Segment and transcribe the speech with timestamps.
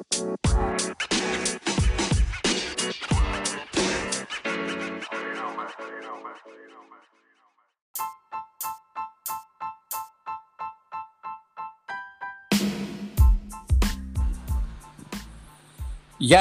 [0.00, 0.06] Γεια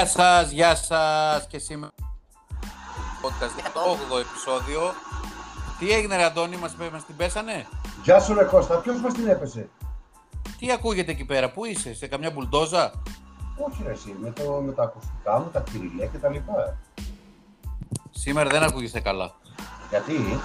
[0.06, 1.92] σας, γεια σας και σήμερα
[3.22, 4.82] podcast για το 8ο επεισόδιο.
[5.80, 7.68] Τι έγινε ρε Αντώνη, μας, μας την πέσανε;
[8.04, 9.70] Γεια σου ρε Κώστα, ποιος μας την έπεσε;
[10.60, 12.92] Τι ακούγεται εκεί πέρα, πού είσαι, σε καμιά μπουλντόζα;
[13.58, 16.78] Όχι ρε εσύ, με, το, με τα ακουστικά μου, τα κυριλέ και τα λοιπά.
[18.12, 19.32] Σήμερα δεν ακούγεσαι καλά.
[19.90, 20.40] Γιατί;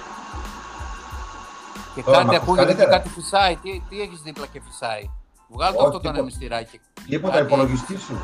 [1.95, 3.55] Και Τώρα, κάτι μ' ακούς ακούγεται και καλύτερα; κάτι φυσάει.
[3.55, 5.09] Τι, τι έχεις δίπλα και φυσάει;
[5.49, 6.17] Βγάλ' το Όχι, αυτό το τίποτα.
[6.17, 6.79] ανεμιστηράκι.
[7.07, 8.15] Τίποτα, Κάτι- υπολογιστή σου.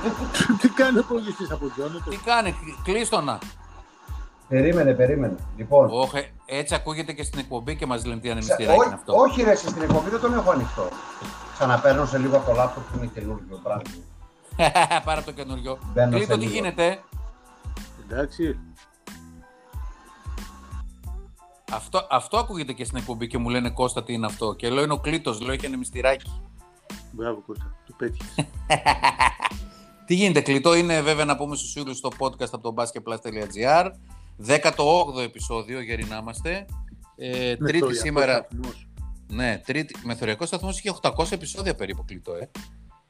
[0.60, 2.10] Τι κάνει ο υπολογιστής από Τζόνετο.
[2.10, 3.38] Τι κάνει, κλείστονα.
[4.48, 5.34] Περίμενε, περίμενε.
[5.56, 8.96] Λοιπόν, Όχι, έτσι ακούγεται και στην εκπομπή και μας λένε τι ξα- ανεμιστηράκι είναι ό-
[8.98, 9.14] αυτό.
[9.16, 10.88] όχι ρε εσύ, στην εκπομπή δεν τον έχω ανοιχτό.
[11.54, 13.82] Ξαναπαίρνω σε λίγο από το λάπτοπ που είναι καινούργιο πράγμα.
[15.04, 15.78] Πάρα το καινούριο.
[15.92, 16.52] Μπαίνω σε Κλείτο τι λίγο.
[16.54, 17.02] γίνεται.
[18.10, 18.58] Εντάξει.
[21.72, 24.52] Αυτό, αυτό ακούγεται και στην εκπομπή και μου λένε Κώστα τι είναι αυτό.
[24.54, 26.40] Και λέω είναι ο κλήτος, λέω έχει ανεμιστηράκι.
[27.12, 27.74] Μπράβο Κώστα.
[27.86, 28.34] Το πέτυχες.
[30.06, 33.90] Τι γίνεται, κλειτό είναι βέβαια να πούμε στους φίλους στο podcast από το basketplus.gr
[34.46, 36.66] 18ο επεισόδιο, γεροί να είμαστε.
[37.16, 38.88] Ε, τρίτη Μεθοριακός σήμερα, σταθμός.
[39.28, 42.50] ναι, τρίτη, μεθοριακός σταθμός είχε 800 επεισόδια περίπου κλειτό, ε.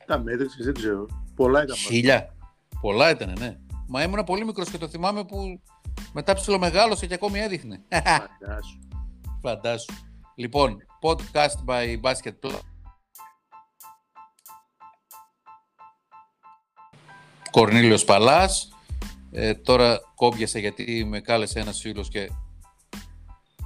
[0.06, 1.06] Τα μέτρησες, δεν ξέρω.
[1.34, 1.76] Πολλά ήταν.
[1.76, 1.92] μάλλον.
[1.92, 2.34] Χίλια.
[2.80, 3.56] Πολλά ήταν, ναι.
[3.88, 5.60] Μα ήμουν πολύ μικρός και το θυμάμαι που
[6.12, 7.82] μετά ψιλομεγάλωσε και ακόμη έδειχνε.
[7.90, 8.78] Φαντάσου.
[9.42, 9.92] Φαντάσου.
[10.34, 12.60] Λοιπόν, podcast by Basket Plus.
[17.50, 18.68] Κορνίλιος Παλάς.
[19.30, 22.30] Ε, τώρα κόμπιασα γιατί με κάλεσε ένας φίλος και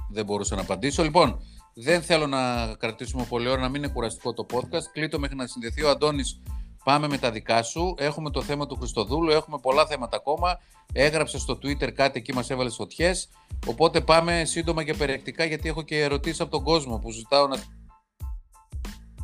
[0.09, 1.03] δεν μπορούσα να απαντήσω.
[1.03, 1.41] Λοιπόν,
[1.73, 4.83] δεν θέλω να κρατήσουμε πολλή ώρα, να μην είναι κουραστικό το podcast.
[4.91, 6.41] Κλείτο μέχρι να συνδεθεί ο Αντώνης.
[6.83, 7.95] Πάμε με τα δικά σου.
[7.97, 10.59] Έχουμε το θέμα του Χριστοδούλου, έχουμε πολλά θέματα ακόμα.
[10.93, 13.29] Έγραψε στο Twitter κάτι εκεί, μας έβαλες φωτιές.
[13.67, 17.55] Οπότε πάμε σύντομα και περιεκτικά γιατί έχω και ερωτήσεις από τον κόσμο που ζητάω να...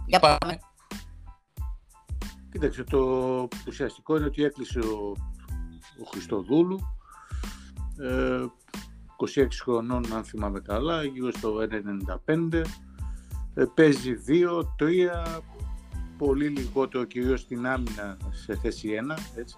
[0.05, 0.59] Για πάμε.
[2.51, 5.15] Κοίταξε, το ουσιαστικό είναι ότι έκλεισε ο,
[6.01, 6.79] ο Χριστοδούλου.
[8.01, 8.45] Ε,
[9.35, 11.57] 26 χρονών, αν θυμάμαι καλά, γύρω στο
[12.25, 12.61] 1,95.
[13.53, 15.41] Ε, παίζει 2-3,
[16.17, 19.55] πολύ λιγότερο κυρίως στην άμυνα σε θέση 1, έτσι.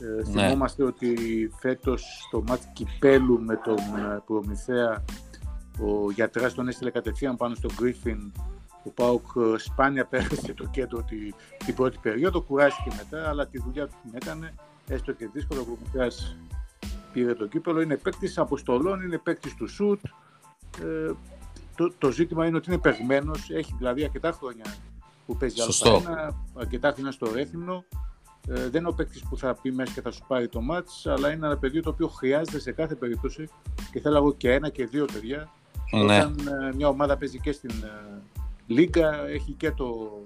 [0.00, 0.46] Ε, Ναι.
[0.46, 1.16] Θυμόμαστε ότι
[1.58, 5.04] φέτος στο μάτι Κυπέλου με τον ε, Προμηθέα
[5.80, 8.32] ο Γιατράς τον έστειλε κατευθείαν πάνω στον Γκρίφιν
[8.86, 11.16] ο Πάουκ ε, σπάνια πέρασε το κέντρο τη,
[11.64, 14.54] την πρώτη περίοδο, κουράστηκε μετά, αλλά τη δουλειά του την έκανε,
[14.88, 16.36] έστω και δύσκολο, ο Προμηθέας
[17.16, 20.00] πήρε το κύπελο, είναι παίκτης αποστολών, είναι παίκτης του σουτ.
[20.82, 21.12] Ε,
[21.76, 24.64] το, το ζήτημα είναι ότι είναι παιγμένος, έχει δηλαδή αρκετά χρόνια
[25.26, 26.02] που παίζει Σωστό.
[26.06, 27.84] Α1, αρκετά χρόνια στο Ρέθυμνο.
[28.48, 31.06] Ε, δεν είναι ο παίκτης που θα πει μέσα και θα σου πάρει το μάτς,
[31.06, 33.48] αλλά είναι ένα παιδί το οποίο χρειάζεται σε κάθε περίπτωση
[33.92, 35.50] και θέλω εγώ και ένα και δύο παιδιά.
[35.92, 36.00] Ναι.
[36.00, 38.22] Όταν ε, μια ομάδα παίζει και στην ε,
[38.66, 40.20] Λίγκα, έχει και το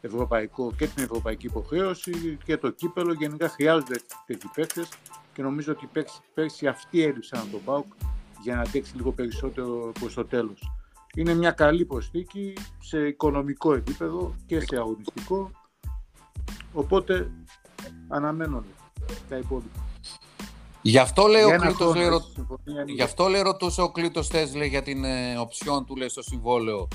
[0.00, 3.12] ευρωπαϊκό και την ευρωπαϊκή υποχρέωση και το κύπελο.
[3.12, 4.88] Γενικά χρειάζονται τέτοιοι παίκτες
[5.38, 7.84] και νομίζω ότι πέρσι, πέρσι αυτοί έλειψαν τον ΠΑΟΚ
[8.42, 10.70] για να αντέξει λίγο περισσότερο προς το τέλος.
[11.14, 15.50] Είναι μια καλή προσθήκη σε οικονομικό επίπεδο και σε αγωνιστικό.
[16.72, 17.30] Οπότε
[18.08, 18.64] αναμένω
[19.28, 19.86] τα υπόλοιπα.
[20.82, 23.28] Γι' αυτό λέει ο Για ένα Κλήτος, χρόνο, λέει, ρω- η συμφωνία είναι γι' αυτό
[23.28, 26.88] λέει ρωτούσε ο Κλήτος θες λέει για την ε, οψιόν του λέει στο συμβόλαιο.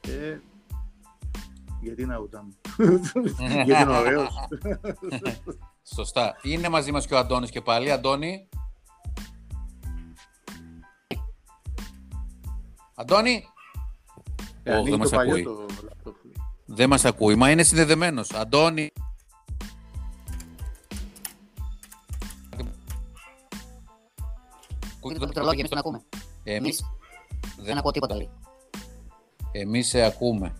[0.00, 0.38] Ε,
[1.80, 2.52] γιατί να ρωτάμε.
[3.64, 4.34] γιατί είναι ωραίος.
[5.82, 6.36] Σωστά.
[6.42, 7.90] Είναι μαζί μας και ο Αντώνης και πάλι.
[7.92, 8.48] Αντώνη.
[12.94, 13.44] Αντώνη.
[14.62, 15.44] Ε, Ω, ανοίγει δεν μας το παλιό ακούει.
[15.44, 16.16] το λάπτοπ.
[16.66, 18.30] Δεν μας ακούει, μα είναι συνδεδεμένος.
[18.32, 18.92] Αντώνη.
[24.96, 26.02] Ακούγεται το πληκτρολόγιο, εμείς τον ακούμε.
[26.44, 26.84] Εμείς, Εμείς
[27.58, 28.30] δεν ακούω τίποτα λέει.
[29.52, 30.54] εμείς σε ακούμε.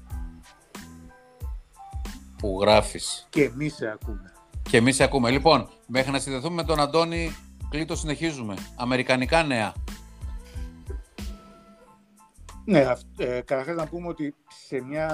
[2.39, 3.27] Που γράφεις.
[3.31, 4.33] Και εμείς σε ακούμε.
[4.63, 5.31] Και εμείς σε ακούμε.
[5.31, 7.37] Λοιπόν, μέχρι να συνδεθούμε με τον Αντώνη,
[7.71, 8.55] κλείτος συνεχίζουμε.
[8.77, 9.73] Αμερικανικά νέα.
[12.65, 14.35] Ναι, αυ- ε, καταρχάς να πούμε ότι
[14.67, 15.09] σε μια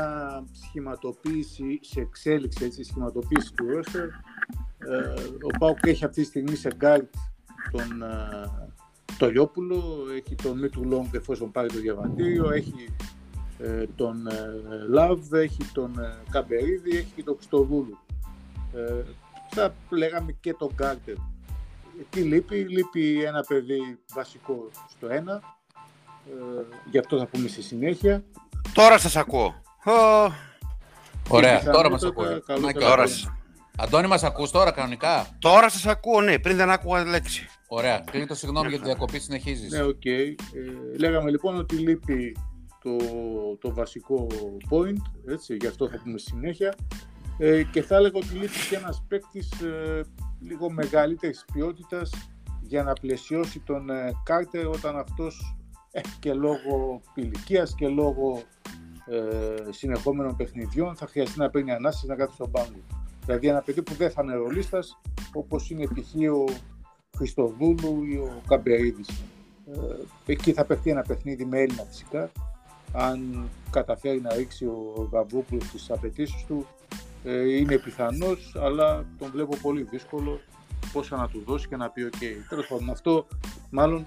[0.52, 6.70] σχηματοποίηση, σε εξέλιξη, έτσι, σχηματοποίηση του ρόστερ, ε, ο ΠΑΟΚ έχει αυτή τη στιγμή σε
[6.76, 7.14] γκαρντ
[7.70, 8.50] τον ε,
[9.18, 12.88] το Λιόπουλο, έχει τον Μήτρου-Λονγκ εφόσον πάρει το διαβατήριο, έχει
[13.58, 14.50] ε, τον ε,
[14.88, 17.98] Λαβ, έχει τον ε, Καμπερίδη, έχει και τον Χριστοδούλου.
[19.50, 21.14] Ε, θα λέγαμε και τον Γκάρτερ.
[22.10, 25.42] Τι λείπει, λείπει ένα παιδί βασικό στο ένα,
[26.26, 28.24] ε, γι' αυτό θα πούμε στη συνέχεια.
[28.72, 29.54] Τώρα σας ακούω.
[29.84, 30.32] Ω,
[31.28, 32.42] Ωραία, Και τώρα μας πιθανότατα ακούει.
[32.46, 33.26] καλό Μάικλ, θα Τώρα, βγει.
[33.78, 37.48] Αντώνη, μας ακούς τώρα κανονικά; τώρα σας ακούω, ναι, πριν δεν άκουγα λέξη.
[37.68, 39.72] Ωραία, Κλήτο συγγνώμη για τη διακοπή, συνεχίζεις.
[39.72, 40.04] Ναι, οκ.
[40.04, 40.34] Ε,
[40.98, 42.36] λέγαμε λοιπόν ότι λείπει
[42.82, 42.96] το,
[43.60, 44.26] το βασικό
[44.70, 46.74] point, έτσι, γι' αυτό θα πούμε στη συνέχεια.
[47.38, 50.04] Ε, και θα έλεγα ότι λείπει και ένας παίκτης ε,
[50.40, 52.10] λίγο μεγαλύτερης ποιότητας
[52.60, 55.56] για να πλαισιώσει τον ε, Κάρτερ όταν αυτός
[55.90, 58.42] ε, και λόγω ηλικίας και λόγω
[59.06, 62.80] ε, συνεχόμενων παιχνιδιών θα χρειαστεί να παίρνει ανάσες να κάθει στον πάγκο.
[63.24, 65.00] Δηλαδή ένα παιδί που δεν θα είναι ρολίστας
[65.32, 66.14] όπως είναι π.χ.
[66.32, 66.44] ο
[67.16, 69.08] Χριστοδούλου ή ο Καμπερίδης.
[69.72, 72.30] Ε, εκεί θα παιχτεί ένα παιχνίδι με Έλληνα φυσικά.
[72.92, 79.56] Αν καταφέρει να ρίξει ο Βαβούπουλος τις απαιτήσεις του, ε, είναι πιθανός, αλλά τον βλέπω
[79.56, 80.40] πολύ δύσκολο
[80.92, 82.48] πόσα να του δώσει και να πει οκ.
[82.48, 83.26] Τέλος πάντων, αυτό
[83.70, 84.06] μάλλον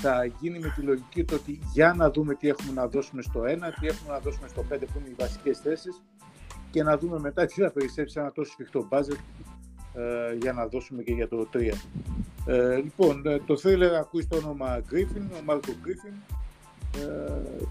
[0.00, 3.40] θα γίνει με τη λογική του ότι για να δούμε τι έχουμε να δώσουμε στο
[3.40, 3.44] 1,
[3.80, 6.02] τι έχουμε να δώσουμε στο 5 που είναι οι βασικές θέσεις
[6.70, 9.18] και να δούμε μετά τι θα περισσέψει ένα τόσο σφιχτό μπάτζετ
[9.94, 11.72] ε, για να δώσουμε και για το 3.
[12.46, 16.12] Ε, λοιπόν, ε, το thriller ακούει το όνομα Griffin, ο Μάρκο Γκρίφιν.
[16.96, 17.64] Ε,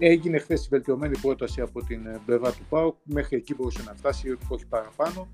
[0.00, 2.96] έγινε χθες η βελτιωμένη πρόταση από την ε, πλευρά του ΠΑΟΚ.
[3.02, 5.28] Μέχρι εκεί μπορούσε να φτάσει, όχι παραπάνω.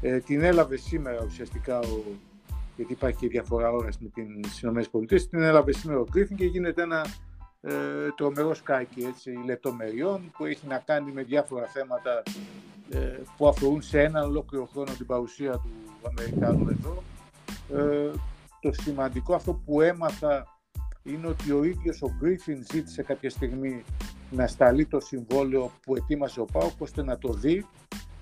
[0.00, 2.02] Ε, την έλαβε σήμερα ουσιαστικά, ο,
[2.76, 4.08] γιατί υπάρχει και διαφορά ώρας με
[4.40, 7.06] τις ΗΠΑ, την έλαβε σήμερα ο Γκρίφιν και γίνεται ένα
[7.60, 7.72] ε,
[8.16, 12.22] τρομερό σκάκι έτσι, λεπτομεριών που έχει να κάνει με διάφορα θέματα
[12.90, 15.70] ε, που αφορούν σε έναν ολόκληρο χρόνο την παρουσία του
[16.02, 17.02] Αμερικανού εδώ.
[17.82, 18.10] Ε,
[18.60, 20.55] το σημαντικό αυτό που έμαθα
[21.06, 23.84] είναι ότι ο ίδιος ο Γκρίφιν ζήτησε κάποια στιγμή
[24.30, 27.66] να σταλεί το συμβόλαιο που ετοίμασε ο ΠΑΟΚ ώστε να το δει,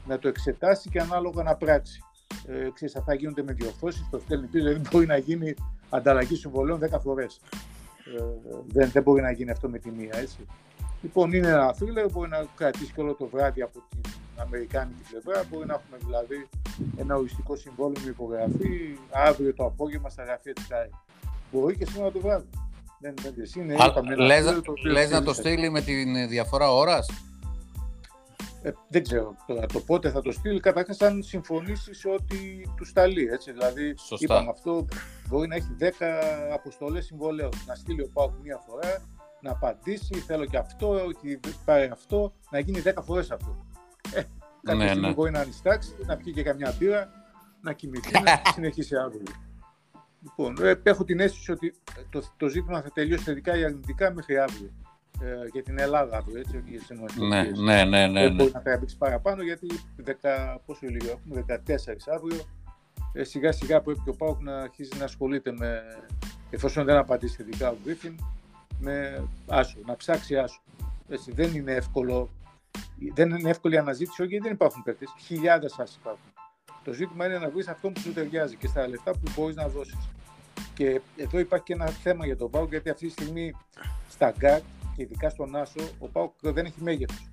[0.06, 2.00] να το εξετάσει και ανάλογα να πράξει.
[2.46, 5.54] Ε, ξέρεις, αυτά γίνονται με διορθώσεις, το στέλνει πίσω, δηλαδή μπορεί να γίνει
[5.90, 7.40] ανταλλαγή συμβολέων 10 φορές.
[8.18, 8.24] Ε,
[8.66, 10.46] δεν, δεν μπορεί να γίνει αυτό με τη μία, έτσι.
[11.02, 15.44] Λοιπόν, είναι ένα θρίλερ, μπορεί να κρατήσει και όλο το βράδυ από την Αμερικάνικη πλευρά.
[15.50, 16.48] Μπορεί να έχουμε δηλαδή
[16.96, 20.90] ένα οριστικό συμβόλαιο με υπογραφή αύριο το απόγευμα στα γραφεία της ΚΑΕ.
[21.52, 22.48] Μπορεί και σήμερα το βράδυ.
[23.04, 23.74] Δεν δεν εσύ είναι.
[23.74, 25.50] Α, είπαμε, ένα λες, thriller το οποίο λες να το θέλεις.
[25.50, 27.08] στείλει με τη διαφορά ώρας;
[28.62, 30.60] Ε, δεν ξέρω τώρα το πότε θα το στείλει.
[30.60, 32.36] Καταρχάς, αν συμφωνήσεις σε ό,τι
[32.76, 33.26] του σταλεί.
[33.26, 33.52] Έτσι.
[33.52, 34.16] Δηλαδή, Σωστά.
[34.24, 34.86] είπαμε αυτό
[35.28, 35.90] μπορεί να έχει 10
[36.52, 37.50] αποστολές συμβολέων.
[37.66, 39.02] Να στείλει ο Πάουκ μία φορά,
[39.40, 43.66] να απαντήσει, θέλω και αυτό, έχει πάρει αυτό, να γίνει 10 φορές αυτό.
[44.14, 44.22] Ε,
[44.62, 45.14] κάποια Ναι, στιγμή ναι.
[45.14, 47.10] μπορεί να ανιστάξει, να πιει και καμιά μπύρα,
[47.60, 49.22] να κοιμηθεί, να συνεχίσει αύριο.
[50.24, 51.74] Λοιπόν, ε, έχω την αίσθηση ότι
[52.10, 54.70] το, το ζήτημα θα τελειώσει θετικά ή αρνητικά μέχρι αύριο.
[55.20, 57.60] Ε, για την Ελλάδα αύριο, έτσι, όχι για τις Ναι, ΗΠΑ.
[57.62, 58.20] ναι, ναι, ναι.
[58.20, 58.30] Δεν ναι.
[58.30, 59.66] μπορεί να τραβήξει παραπάνω γιατί
[60.04, 60.12] 10,
[60.66, 62.40] πόσο λίγο έχουμε, 14 αύριο.
[63.12, 65.82] Ε, σιγά σιγά πρέπει και ο Πάουκ να αρχίσει να ασχολείται με,
[66.50, 68.14] εφόσον δεν απαντήσει θετικά ο Γκρίφιν,
[68.78, 70.62] με άσο, να ψάξει άσο.
[71.08, 72.30] Έτσι, δεν είναι εύκολο,
[73.14, 76.32] δεν είναι εύκολη η αναζήτηση, όχι γιατί δεν υπάρχουν παίκτες, χιλιάδες άσοι υπάρχουν.
[76.84, 79.68] Το ζήτημα είναι να βρεις αυτό που σου ταιριάζει και στα λεφτά που μπορείς να
[79.68, 80.08] δώσεις.
[80.74, 83.54] Και εδώ υπάρχει και ένα θέμα για τον ΠΑΟΚ, γιατί αυτή τη στιγμή
[84.08, 84.60] στα γκαρντ
[84.96, 87.28] και ειδικά στον Άσο, ο ΠΑΟΚ δεν έχει μέγεθος.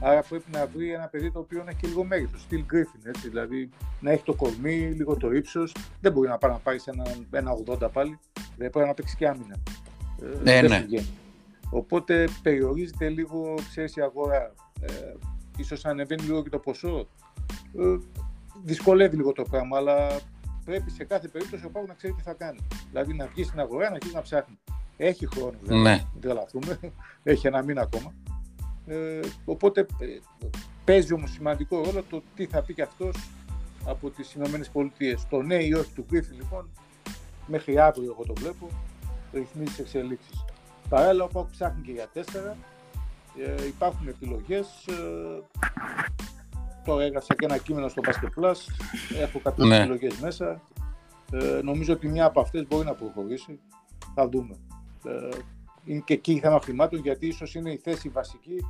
[0.00, 3.00] Άρα πρέπει να βρει ένα παιδί το οποίο να έχει και λίγο μέγεθος, στυλ Γκρίφιν,
[3.04, 5.74] έτσι, δηλαδή να έχει το κορμί, λίγο το ύψος.
[6.00, 8.18] Δεν μπορεί να πάει να πάρει ένα, ένα 80 πάλι,
[8.56, 9.56] δεν πρέπει να παίξει και άμυνα.
[10.22, 10.78] Ε, Ναι, δεν ναι.
[10.78, 11.08] σου βγαίνει.
[11.70, 14.54] Οπότε περιορίζεται λίγο, ξέρεις, η αγορά.
[14.80, 14.92] Ε,
[15.56, 17.08] ίσως ανεβαίνει λίγο και το ποσό.
[17.78, 17.98] Ε,
[18.64, 20.20] δυσκολεύει λίγο το πράγμα, αλλά
[20.64, 22.58] πρέπει σε κάθε περίπτωση ο Πάουκ να ξέρει τι θα κάνει.
[22.90, 24.58] Δηλαδή να βγει στην αγορά, να αρχίσει να ψάχνει.
[24.96, 26.02] Έχει χρόνο, βέβαια, Ναι.
[26.12, 26.78] μην τρελαθούμε.
[27.22, 28.12] Έχει ένα μήνα ακόμα.
[28.86, 30.06] Ε, οπότε ε,
[30.84, 33.28] παίζει όμως σημαντικό ρόλο το τι θα πει και αυτός
[33.86, 35.26] από τις Ηνωμένες Πολιτείες.
[35.28, 36.68] Το ναι ή όχι του Γκρίφιν λοιπόν,
[37.46, 38.68] μέχρι αύριο εγώ το βλέπω,
[39.32, 40.44] ρυθμίζεις τις εξελίξεις.
[40.88, 42.56] Παράλληλα ο Πάουκ ψάχνει και για τέσσερα,
[43.38, 45.42] ε, υπάρχουν επιλογές, ε,
[46.88, 48.56] το έγραψα και ένα κείμενο στο Basket Plus,
[49.20, 49.76] έχω κάποιες Ναι.
[49.76, 50.60] επιλογές μέσα,
[51.32, 53.60] ε, νομίζω ότι μια από αυτές μπορεί να προχωρήσει,
[54.14, 54.56] θα δούμε.
[55.04, 55.28] Ε,
[55.84, 58.66] είναι και εκεί θέμα χρημάτων γιατί ίσως είναι η θέση βασική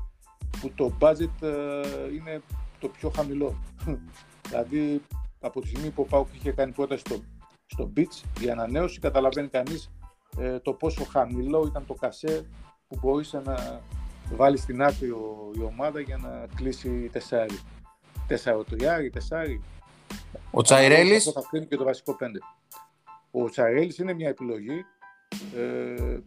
[0.61, 1.81] που το budget ε,
[2.15, 2.43] είναι
[2.81, 3.55] το πιο χαμηλό.
[4.49, 5.03] δηλαδή
[5.41, 7.17] από τη στιγμή που ο Πάουκ είχε κάνει πρόταση στο,
[7.67, 9.91] στο Beach η ανανέωση καταλαβαίνει κανείς
[10.39, 12.47] ε, το πόσο χαμηλό ήταν το κασέ
[12.89, 13.81] που μπορούσε να
[14.37, 17.59] βάλει στην άκρη ο- η ομάδα για να κλείσει τεσσάρι.
[18.29, 19.61] Τεσσαροτριάρι, τεσσάρι.
[20.51, 22.39] Ο Τσαϊρέλης, Αυτό θα κρίνει και το βασικό πέντε.
[23.31, 24.85] Ο Τσαϊρέλης είναι μια επιλογή.
[25.57, 26.19] Ε,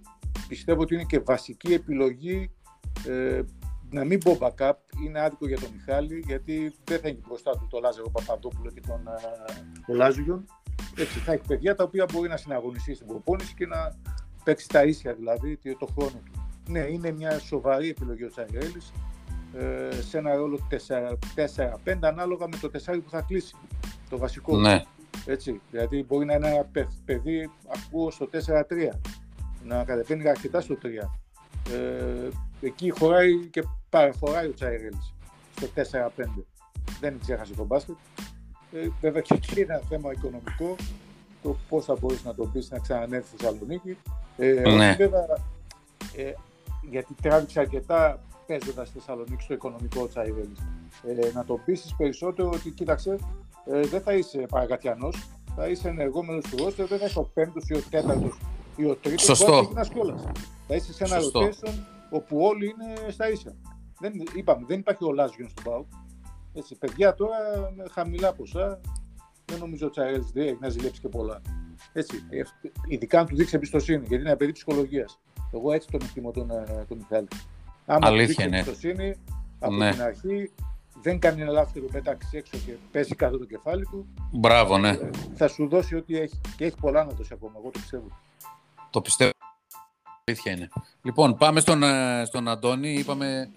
[0.47, 2.51] πιστεύω ότι είναι και βασική επιλογή
[3.07, 3.41] ε,
[3.89, 4.71] να μην πω backup.
[5.05, 8.81] Είναι άδικο για τον Μιχάλη γιατί δεν θα έχει μπροστά του τον Λάζαρο Παπαδόπουλο και
[8.87, 9.51] τον, ε,
[9.85, 10.45] τον Λάζουγιον.
[10.97, 13.95] Έτσι, θα έχει παιδιά τα οποία μπορεί να συναγωνιστεί στην προπόνηση και να
[14.43, 16.31] παίξει τα ίσια δηλαδή το- το χρόνο του.
[16.69, 18.91] Ναι, είναι μια σοβαρή επιλογή ο Τσαϊρέλης.
[19.57, 20.67] Ε, σε ένα ρόλο
[21.85, 23.55] 4-5 ανάλογα με το 4 που θα κλείσει.
[24.09, 24.57] Το βασικό.
[24.57, 24.83] Ναι.
[25.25, 25.61] Έτσι.
[25.71, 28.89] Δηλαδή μπορεί να είναι ένα παι- παιδί, ακούω στο 4-3,
[29.63, 31.11] να κατεβαίνει αρκετά στο 3.
[31.71, 32.27] Ε,
[32.61, 35.13] εκεί χωράει και παραχωράει ο Τσάιρελς
[35.55, 36.45] στο 4-5.
[36.99, 37.95] Δεν ξέχασε τον μπάσκετ.
[38.73, 40.75] Ε, βέβαια και εκεί είναι ένα θέμα οικονομικό,
[41.43, 43.97] το πώς θα μπορείς να το πεις να ξανανέρθει στη Θεσσαλονίκη.
[44.37, 44.89] Ε, Ναι.
[44.89, 45.25] όχι βέβαια,
[46.15, 46.33] ε,
[46.89, 48.19] γιατί τράβηξε αρκετά
[48.59, 50.59] παίζοντας στη Θεσσαλονίκη στο οικονομικό Τσάιρελς.
[51.03, 53.15] Ε, να το πείσει περισσότερο ότι κοίταξε,
[53.65, 57.67] ε, δεν θα είσαι παρακατιανός, θα είσαι ενεργόμενος του ρόστερ, δεν θα είσαι ο πέμπτος
[57.69, 58.39] ή ο τέταρτος
[58.75, 59.23] ή ο τρίτος.
[59.23, 59.71] Σωστό.
[60.67, 61.39] Θα είσαι σε ένα Σωστό.
[61.39, 61.73] rotation
[62.09, 63.55] όπου όλοι είναι στα ίσα.
[63.99, 65.85] Δεν, είπαμε, δεν υπάρχει ο Λάζιον στον Πάο.
[66.53, 67.37] Έτσι, παιδιά τώρα
[67.75, 68.79] με χαμηλά ποσά.
[69.45, 71.41] Δεν νομίζω ότι ο Τσαρέλ έχει να ζηλέψει και πολλά.
[71.93, 75.19] Έτσι, ε, αυ- ειδικά αν του δείξει εμπιστοσύνη, γιατί είναι ένα παιδί ψυχολογίας.
[75.53, 77.27] Εγώ έτσι τον εκτιμώ τον, ε, τον Μιχάλη.
[77.85, 78.57] Άμα του Αλήθεια, δείξει ναι.
[78.57, 79.15] εμπιστοσύνη
[79.59, 79.91] από Ναι.
[79.91, 80.51] την αρχή,
[81.01, 84.77] δεν κάνει ένα λάθος και το πέταξει έξω και πέσει κάτω το κεφάλι του, Μπράβο,
[84.77, 84.89] ναι.
[84.89, 86.41] ε, θα σου δώσει ό,τι έχει.
[86.57, 88.07] Και έχει πολλά να δώσει ακόμα, εγώ το πιστεύω.
[88.89, 89.31] Το πιστεύω.
[90.23, 90.69] Αλήθεια είναι.
[91.01, 92.93] Λοιπόν, πάμε στον, ε, στον Αντώνη.
[92.93, 93.51] Είπαμε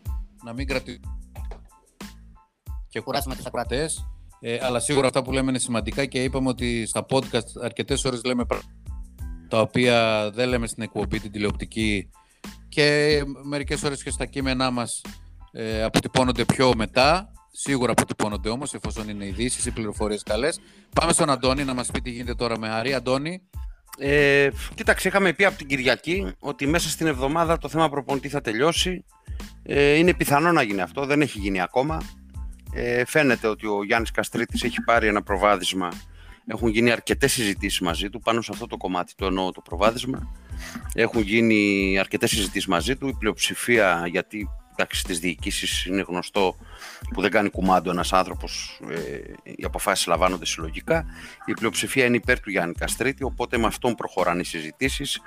[0.45, 1.19] να μην κρατήσουμε
[2.89, 3.95] και Κουράσουμε τους ακροατές.
[4.41, 8.05] κρατές, ε, αλλά σίγουρα αυτά που λέμε είναι σημαντικά και είπαμε ότι στα podcast αρκετές
[8.05, 8.73] ώρες λέμε πράγματα
[9.49, 12.11] τα οποία δεν λέμε στην εκπομπή, την τηλεοπτική
[12.75, 15.03] και μερικές ώρες και στα κείμενά μας
[15.53, 17.29] ε, αποτυπώνονται πιο μετά.
[17.53, 20.61] Σίγουρα αποτυπώνονται όμως εφόσον είναι ειδήσεις ή πληροφορίες καλές.
[20.95, 22.95] Πάμε στον Αντώνη να μας πει τι γίνεται τώρα με Άρη.
[22.95, 23.43] Αντώνη,
[23.99, 28.41] Ε, κοίταξε, είχαμε πει από την Κυριακή ότι μέσα στην εβδομάδα το θέμα προπονητή θα
[28.41, 29.05] τελειώσει.
[29.63, 32.01] Ε, είναι πιθανό να γίνει αυτό, δεν έχει γίνει ακόμα.
[32.73, 35.89] Ε, φαίνεται ότι ο Γιάννης Καστρίτης έχει πάρει ένα προβάδισμα.
[36.47, 40.33] Έχουν γίνει αρκετές συζητήσεις μαζί του πάνω σε αυτό το κομμάτι, το εννοώ το προβάδισμα.
[40.95, 43.09] Έχουν γίνει αρκετές συζητήσεις μαζί του.
[43.09, 46.57] Η πλειοψηφία, γιατί εντάξει, στις διοικήσεις είναι γνωστό
[47.15, 51.05] που δεν κάνει κουμάντο ένας άνθρωπος, ε, οι αποφάσεις λαμβάνονται συλλογικά.
[51.45, 55.21] Η πλειοψηφία είναι υπέρ του Γιάννη Καστρίτη, οπότε με αυτόν προχωράνε οι συζητήσεις.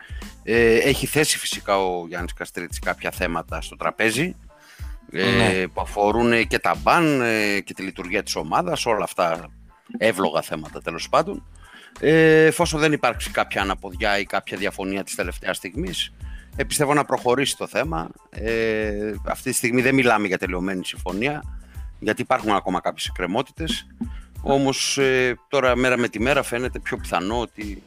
[0.44, 4.36] Ε, έχει θέσει φυσικά ο Γιάννης Καστρίτης κάποια θέματα στο τραπέζι,
[5.12, 5.68] ε, Ναι.
[5.68, 9.52] που αφορούν και τα μπαν ε, και τη λειτουργία της ομάδας, όλα αυτά
[9.98, 11.44] εύλογα θέματα τέλος πάντων.
[12.00, 16.14] Ε, εφόσον δεν υπάρξει κάποια αναποδιά ή κάποια διαφωνία της τελευταίας στιγμής,
[16.56, 18.10] ε, πιστεύω να προχωρήσει το θέμα.
[18.30, 21.44] Ε, αυτή τη στιγμή δεν μιλάμε για τελειωμένη συμφωνία,
[22.00, 23.88] γιατί υπάρχουν ακόμα κάποιες εκκρεμότητες.
[24.42, 27.84] Όμως ε, τώρα μέρα με τη μέρα φαίνεται πιο πιθανό ότι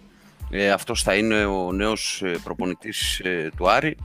[0.50, 3.96] ε, αυτός θα είναι ο νέος ε, προπονητής ε, του Άρη.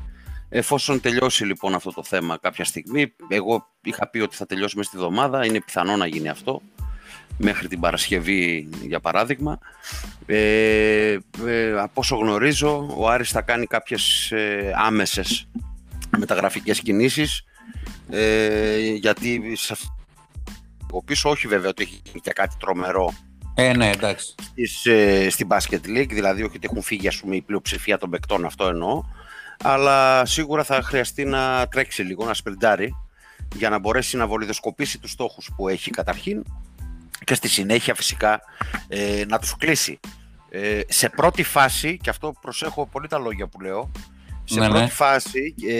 [0.49, 4.89] Εφόσον τελειώσει λοιπόν αυτό το θέμα κάποια στιγμή, εγώ είχα πει ότι θα τελειώσει μέσα
[4.89, 6.61] στη εβδομάδα, είναι πιθανό να γίνει αυτό
[7.37, 9.59] μέχρι την Παρασκευή για παράδειγμα.
[10.25, 15.47] Ε, ε, από όσο γνωρίζω, ο Άρης θα κάνει κάποιες ε, άμεσες
[16.17, 17.45] μεταγραφικές κινήσεις
[18.09, 19.95] ε, γιατί σε αυτό
[20.91, 23.13] ο πίσω όχι βέβαια ότι έχει γίνει και κάτι τρομερό
[23.57, 24.35] ε, ναι, εντάξει.
[24.51, 28.09] στις, ε, στην Basket League, δηλαδή όχι ότι έχουν φύγει ας πούμε, η πλειοψηφία των
[28.09, 29.03] παικτών, αυτό εννοώ,
[29.63, 32.95] αλλά σίγουρα θα χρειαστεί να τρέξει λίγο, να σπριντάρει,
[33.55, 36.43] για να μπορέσει να βολιδοσκοπήσει τους στόχους που έχει καταρχήν
[37.23, 38.41] και στη συνέχεια φυσικά
[38.87, 39.99] ε, να τους κλείσει.
[40.49, 43.91] Ε, σε πρώτη φάση, και αυτό προσέχω πολύ τα λόγια που λέω,
[44.43, 44.73] σε Ναι, ναι.
[44.73, 45.71] πρώτη φάση, ε,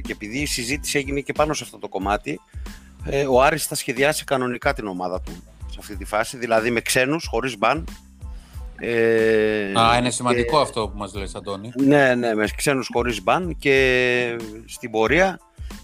[0.00, 2.40] και επειδή η συζήτηση έγινε και πάνω σε αυτό το κομμάτι,
[3.04, 6.80] ε, ο Άρης θα σχεδιάσει κανονικά την ομάδα του σε αυτή τη φάση, δηλαδή με
[6.80, 7.84] ξένους, χωρίς μπαν.
[8.78, 11.70] Ε, Α, είναι σημαντικό και- αυτό που μας λες, Αντώνη.
[11.74, 15.38] ναι, ναι, με ξένους χωρίς μπαν και στην πορεία,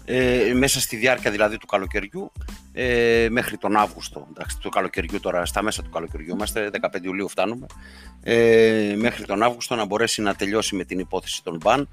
[0.05, 2.31] ε, μέσα στη διάρκεια δηλαδή του καλοκαιριού,
[2.73, 7.29] ε, μέχρι τον Αύγουστο, εντάξει, του καλοκαιριού τώρα, στα μέσα του καλοκαιριού είμαστε, 15 Ιουλίου
[7.29, 7.65] φτάνουμε,
[8.23, 11.89] ε, μέχρι τον Αύγουστο να μπορέσει να τελειώσει με την υπόθεση των μπαν.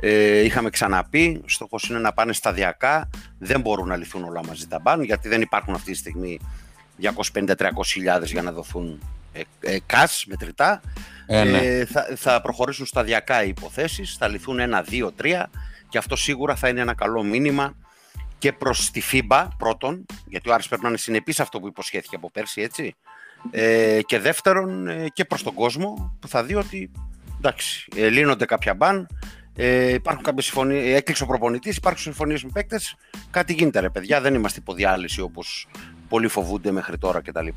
[0.00, 4.78] Ε, είχαμε ξαναπεί, στόχος είναι να πάνε σταδιακά, δεν μπορούν να λυθούν όλα μαζί τα
[4.78, 6.38] μπαν, γιατί δεν υπάρχουν αυτή τη στιγμή
[7.00, 7.46] 250-300
[7.84, 9.00] χιλιάδες για να δοθούν
[9.32, 10.80] ε, ε, cash μετρητά.
[11.26, 11.58] Ε, ναι.
[11.58, 15.50] Ε, θα, θα προχωρήσουν σταδιακά οι υποθέσεις, θα λυθούν ένα, δύο, τρία
[15.92, 17.74] και αυτό σίγουρα θα είναι ένα καλό μήνυμα
[18.38, 21.66] και προς τη FIBA πρώτον, γιατί ο Άρης πρέπει να είναι συνεπής σε αυτό που
[21.66, 22.94] υποσχέθηκε από πέρσι, έτσι.
[23.50, 26.90] Ε, και δεύτερον ε, και προς τον κόσμο που θα δει ότι
[27.36, 29.06] εντάξει, ε, λύνονται κάποια μπαν,
[29.56, 32.96] ε, υπάρχουν κάποιες συμφωνίες, έκλειξε ο προπονητής, υπάρχουν συμφωνίες με παίκτες,
[33.30, 35.68] κάτι γίνεται ρε παιδιά, δεν είμαστε υποδιάλυση όπως
[36.08, 37.48] πολλοί φοβούνται μέχρι τώρα κτλ.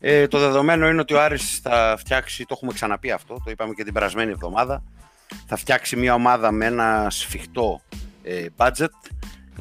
[0.00, 3.74] Ε, το δεδομένο είναι ότι ο Άρης θα φτιάξει, το έχουμε ξαναπεί αυτό, το είπαμε
[3.74, 4.82] και την περασμένη εβδομάδα,
[5.46, 7.80] θα φτιάξει μια ομάδα με ένα σφιχτό
[8.22, 9.10] ε, budget,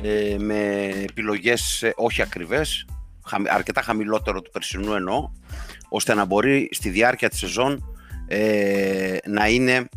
[0.02, 2.86] ε, με επιλογές ε, όχι ακριβές,
[3.26, 5.32] χαμη- αρκετά χαμηλότερο του περσινού εννοώ,
[5.90, 7.96] ώστε να μπορεί στη διάρκεια της σεζόν
[8.28, 9.90] ε, να είναι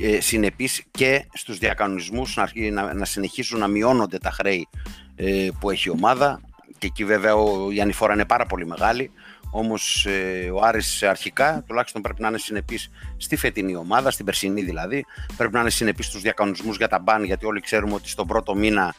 [0.00, 4.68] ε, συνεπής και στους διακανονισμούς, να, αρχί- να, να συνεχίσουν να μειώνονται τα χρέη
[5.16, 6.40] ε, που έχει η ομάδα.
[6.78, 9.10] Και εκεί βέβαια ο, η ανηφόρα είναι πάρα πολύ μεγάλη
[9.56, 14.62] όμως ε, ο Άρης αρχικά τουλάχιστον πρέπει να είναι συνεπής στη φετινή ομάδα, στην περσινή
[14.62, 15.04] δηλαδή
[15.36, 18.54] πρέπει να είναι συνεπής στους διακανονισμούς για τα μπαν γιατί όλοι ξέρουμε ότι στον πρώτο
[18.54, 18.94] μήνα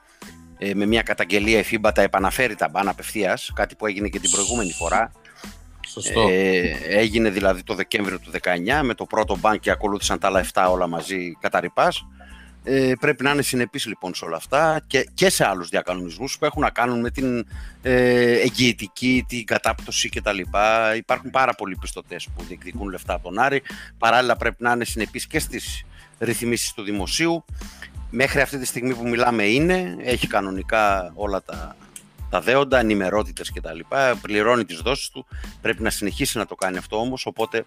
[0.57, 4.19] ε, με μια καταγγελία η FIBA τα επαναφέρει τα μπαν απευθείας, κάτι που έγινε και
[4.19, 5.11] την προηγούμενη φορά.
[5.87, 6.27] Σωστό.
[6.29, 10.45] Ε, έγινε δηλαδή το Δεκέμβριο του 19 με το πρώτο μπαν και ακολούθησαν τα άλλα
[10.53, 12.05] 7 όλα μαζί κατά ρηπάς.
[12.67, 16.45] Ε, πρέπει να είναι συνεπής λοιπόν σε όλα αυτά και, και σε άλλους διακανονισμούς που
[16.45, 17.47] έχουν να κάνουν με την
[17.81, 20.39] ε, εγγυητική, την κατάπτωση κτλ.
[20.97, 23.61] Υπάρχουν πάρα πολλοί πιστωτές που διεκδικούν λεφτά από τον Άρη.
[23.97, 25.83] Παράλληλα πρέπει να είναι συνεπής και στις
[26.19, 27.45] ρυθμίσεις του δημοσίου.
[28.09, 31.75] Μέχρι αυτή τη στιγμή που μιλάμε είναι, έχει κανονικά όλα τα,
[32.29, 33.79] τα δέοντα, ενημερότητες κτλ.
[34.21, 35.25] Πληρώνει τις δόσεις του,
[35.61, 37.65] πρέπει να συνεχίσει να το κάνει αυτό όμως, οπότε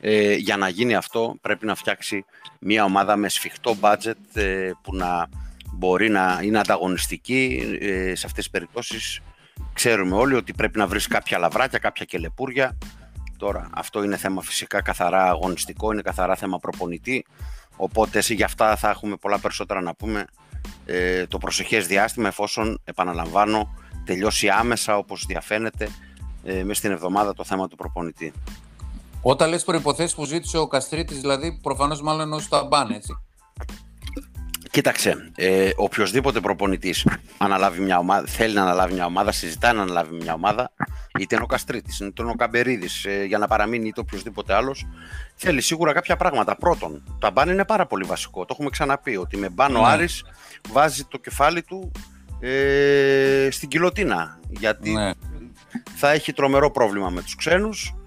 [0.00, 2.24] ε, για να γίνει αυτό πρέπει να φτιάξει
[2.60, 5.28] μια ομάδα με σφιχτό budget ε, που να
[5.72, 9.20] μπορεί να είναι ανταγωνιστική ε, σε αυτές τις περιπτώσεις.
[9.72, 12.78] Ξέρουμε όλοι ότι πρέπει να βρεις κάποια λαβράκια, κάποια κελεπούρια.
[13.36, 17.26] Τώρα αυτό είναι θέμα φυσικά καθαρά αγωνιστικό, είναι καθαρά θέμα προπονητή.
[17.76, 20.24] Οπότε για αυτά θα έχουμε πολλά περισσότερα να πούμε
[20.86, 23.74] ε, το προσεχές διάστημα εφόσον επαναλαμβάνω
[24.04, 25.88] τελειώσει άμεσα όπως διαφαίνεται
[26.44, 28.32] ε, μέσα στην εβδομάδα το θέμα του προπονητή.
[29.22, 33.12] Όταν λες προϋποθέσεις που ζήτησε ο Καστρίτης, δηλαδή προφανώς μάλλον εννοούσε τα μπαν, έτσι.
[34.70, 37.06] Κοίταξε, ε, οποιοδήποτε προπονητής
[37.38, 40.70] αναλάβει μια ομάδα, θέλει να αναλάβει μια ομάδα, συζητάει να αναλάβει μια ομάδα,
[41.18, 44.86] είτε είναι ο Καστρίτης, είτε είναι ο Καμπερίδης, ε, για να παραμείνει είτε οποιοδήποτε άλλος,
[45.34, 46.56] θέλει σίγουρα κάποια πράγματα.
[46.56, 48.40] Πρώτον, τα μπαν είναι πάρα πολύ βασικό.
[48.40, 49.86] Το έχουμε ξαναπεί ότι με μπαν ο Ναι.
[49.86, 50.24] Άρης
[50.68, 51.92] βάζει το κεφάλι του
[52.40, 54.38] ε, στην κοιλωτίνα.
[54.48, 55.10] Γιατί Ναι.
[55.96, 57.97] θα έχει τρομερό πρόβλημα με τους ξένους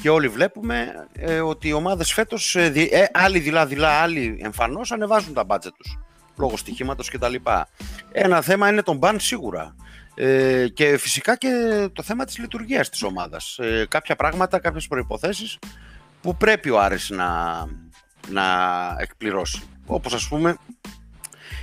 [0.00, 4.92] και όλοι βλέπουμε ε, ότι οι ομάδες φέτος, ε, δι- ε, άλλοι δειλά-δειλά, άλλοι εμφανώς
[4.92, 5.98] ανεβάζουν τα μπάτζετ τους
[6.36, 7.34] λόγω στοιχήματος κτλ.
[8.12, 9.74] Ένα θέμα είναι τον μπαν σίγουρα.
[10.14, 11.48] Ε, και φυσικά και
[11.92, 13.58] το θέμα της λειτουργίας της ομάδας.
[13.58, 15.58] Ε, κάποια πράγματα, κάποιες προϋποθέσεις
[16.20, 17.64] που πρέπει ο Άρης να,
[18.28, 18.44] να
[18.98, 19.62] εκπληρώσει.
[19.86, 20.56] Όπως ας πούμε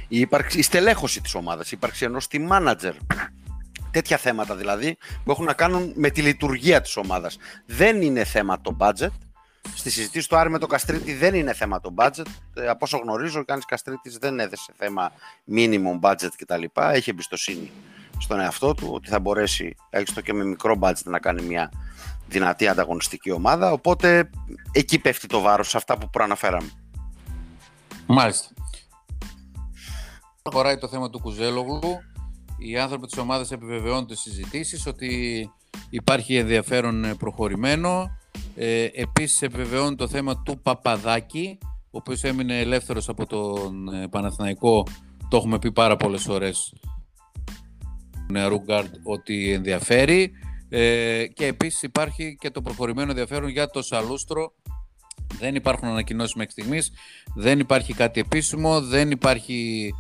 [0.07, 2.93] η, ύπαρξη, η στελέχωση της ομάδας, η ύπαρξη ενός team manager,
[3.95, 7.37] τέτοια θέματα δηλαδή που έχουν να κάνουν με τη λειτουργία της ομάδας.
[7.65, 9.11] Δεν είναι θέμα το budget.
[9.75, 12.25] Στη συζήτηση του Άρη με τον Καστρίτη δεν είναι θέμα το budget.
[12.53, 15.11] Ε, από όσο γνωρίζω, ο Κάνης Καστρίτης δεν έδεσε θέμα
[15.55, 16.63] minimum budget κτλ.
[16.75, 17.71] Έχει εμπιστοσύνη
[18.19, 21.71] στον εαυτό του ότι θα μπορέσει έστω και με μικρό budget να κάνει μια
[22.27, 23.71] δυνατή ανταγωνιστική ομάδα.
[23.71, 24.29] Οπότε
[24.71, 26.69] εκεί πέφτει το βάρος σε αυτά που προαναφέραμε.
[28.05, 28.47] Μάλιστα.
[30.41, 31.99] Προχωράει το θέμα του Κουζέλογλου.
[32.57, 35.49] Οι άνθρωποι της ομάδας επιβεβαιώνουν τις συζητήσεις ότι
[35.89, 38.17] υπάρχει ενδιαφέρον ε, προχωρημένο.
[38.55, 44.87] Ε, επίσης επιβεβαιώνουν το θέμα του Παπαδάκη, ο οποίος έμεινε ελεύθερος από τον ε, Παναθηναϊκό.
[45.29, 46.73] Το έχουμε πει πάρα πολλές φορές
[48.31, 50.31] νεαρού γκαρντ ότι ενδιαφέρει.
[50.69, 54.53] Ε, και επίσης υπάρχει και το προχωρημένο ενδιαφέρον για το Σαλούστρο.
[55.39, 56.91] Δεν υπάρχουν ανακοινώσεις μέχρι στιγμής.
[57.35, 59.91] Δεν υπάρχει κάτι επίσημο, δεν υπάρχει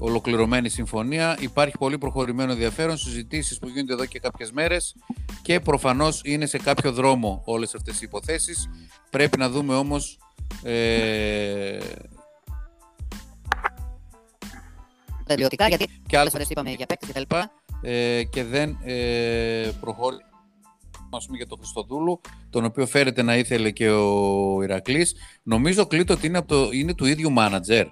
[0.00, 1.36] ολοκληρωμένη συμφωνία.
[1.40, 4.96] Υπάρχει πολύ προχωρημένο ενδιαφέρον, συζητήσεις που γίνονται εδώ και κάποιες μέρες
[5.42, 8.68] και προφανώς είναι σε κάποιο δρόμο όλες αυτές οι υποθέσεις.
[9.10, 10.18] Πρέπει να δούμε όμως
[10.62, 11.78] ε,
[15.26, 17.36] Τελειωτικά, γιατί και άλλες άλλες φορέ είπαμε για παίκτες κτλ.
[17.82, 20.24] ε, και δεν ε, προχώρησε
[21.10, 25.14] ας πούμε, για τον Χριστοδούλου, τον οποίο φέρεται να ήθελε και ο Ηρακλής.
[25.42, 27.86] Νομίζω κλείτο ότι είναι, από το, είναι του ίδιου μάνατζερ.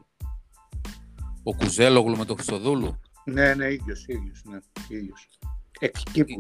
[1.42, 3.01] Ο Κουζέλογλου με τον Χριστοδούλου.
[3.24, 4.59] Ναι, ναι, ίδιος, ίδιος, ναι,
[4.96, 5.29] ίδιος.
[5.81, 6.37] Εξ Κύπρου.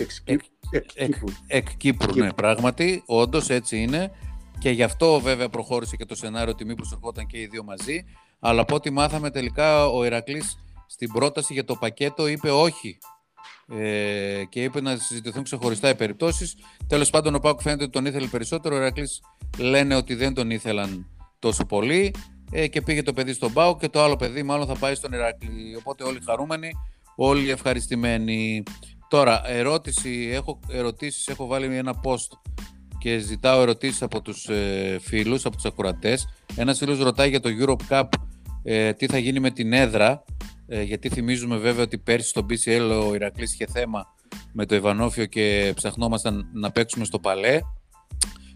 [0.00, 0.54] Εξ Εκ- Κύπρου.
[0.70, 1.28] Εξ εκ- Κύπρου.
[1.46, 3.02] Εκ Κύπρου, ναι, πράγματι.
[3.06, 4.10] Όντως έτσι είναι.
[4.58, 8.04] Και γι' αυτό βέβαια προχώρησε και το σενάριο ότι μήπως ερχόταν και οι δύο μαζί.
[8.40, 12.98] Αλλά από ό,τι μάθαμε τελικά ο Ηρακλής στην πρόταση για το πακέτο είπε όχι.
[13.68, 16.56] Ε, και είπε να συζητηθούν ξεχωριστά οι περιπτώσεις.
[16.86, 18.74] Τέλος πάντων ο Πάκου φαίνεται ότι τον ήθελε περισσότερο.
[18.74, 19.20] Ο Ηρακλής
[19.58, 21.06] λένε ότι δεν τον ήθελαν
[21.38, 22.14] τόσο πολύ.
[22.50, 25.12] Ε, και πήγε το παιδί στον Πάου και το άλλο παιδί μάλλον θα πάει στον
[25.12, 25.76] Ηρακλή.
[25.78, 26.72] Οπότε όλοι χαρούμενοι,
[27.16, 28.62] όλοι ευχαριστημένοι.
[29.08, 32.38] Τώρα, ερώτηση, έχω ερωτήσεις, έχω βάλει ένα post
[32.98, 36.28] και ζητάω ερωτήσεις από τους ε, φίλους, από τους ακουρατές.
[36.56, 38.08] Ένας φίλος ρωτάει για το Europe Cup
[38.62, 40.24] ε, τι θα γίνει με την έδρα,
[40.66, 44.06] ε, γιατί θυμίζουμε βέβαια ότι πέρσι στο BCL ο Ηρακλής είχε θέμα
[44.52, 47.58] με το Ιβανόφιο και ψαχνόμασταν να παίξουμε στο Παλέ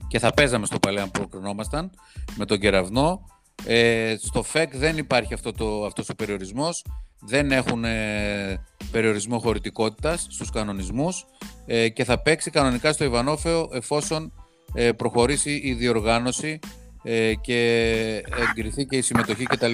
[0.09, 1.91] και θα παίζαμε στο Παλέ αν προκρινόμασταν
[2.37, 3.25] με τον Κεραυνό.
[3.67, 6.85] Ε, στο ΦΕΚ δεν υπάρχει αυτό το, αυτός ο περιορισμός,
[7.21, 11.27] δεν έχουν ε, περιορισμό χωρητικότητας στους κανονισμούς
[11.67, 14.33] ε, και θα παίξει κανονικά στο Ιβανόφεο εφόσον
[14.75, 16.59] ε, προχωρήσει η διοργάνωση
[17.03, 19.73] ε, και εγκριθεί και η συμμετοχή κτλ.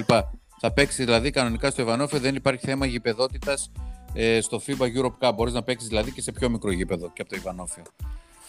[0.61, 3.71] Θα παίξει δηλαδή κανονικά στο Ιβανόφιο, δεν υπάρχει θέμα γηπεδότητας
[4.13, 5.31] ε, στο FIBA Europe Cup.
[5.35, 7.83] Μπορείς να παίξεις δηλαδή και σε πιο μικρό γήπεδο και από το Ιβανόφιο.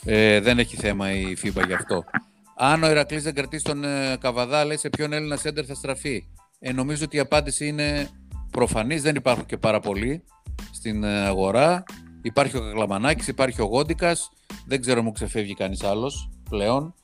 [0.05, 2.05] Ε, δεν έχει θέμα η FIBA γι' αυτό.
[2.63, 6.27] Αν ο Ηρακλής δεν κρατήσει τον ε, Καβαδά, λέει σε ποιον Έλληνα σέντερ θα στραφεί;
[6.59, 8.09] Ε, νομίζω ότι η απάντηση είναι
[8.51, 9.03] προφανής.
[9.03, 10.25] Δεν υπάρχουν και πάρα πολλοί
[10.73, 11.83] στην ε, αγορά.
[12.23, 14.31] Υπάρχει ο Κακλαμανάκη, υπάρχει ο Γόντικας.
[14.67, 16.95] Δεν ξέρω μου ξεφεύγει κανείς άλλος πλέον.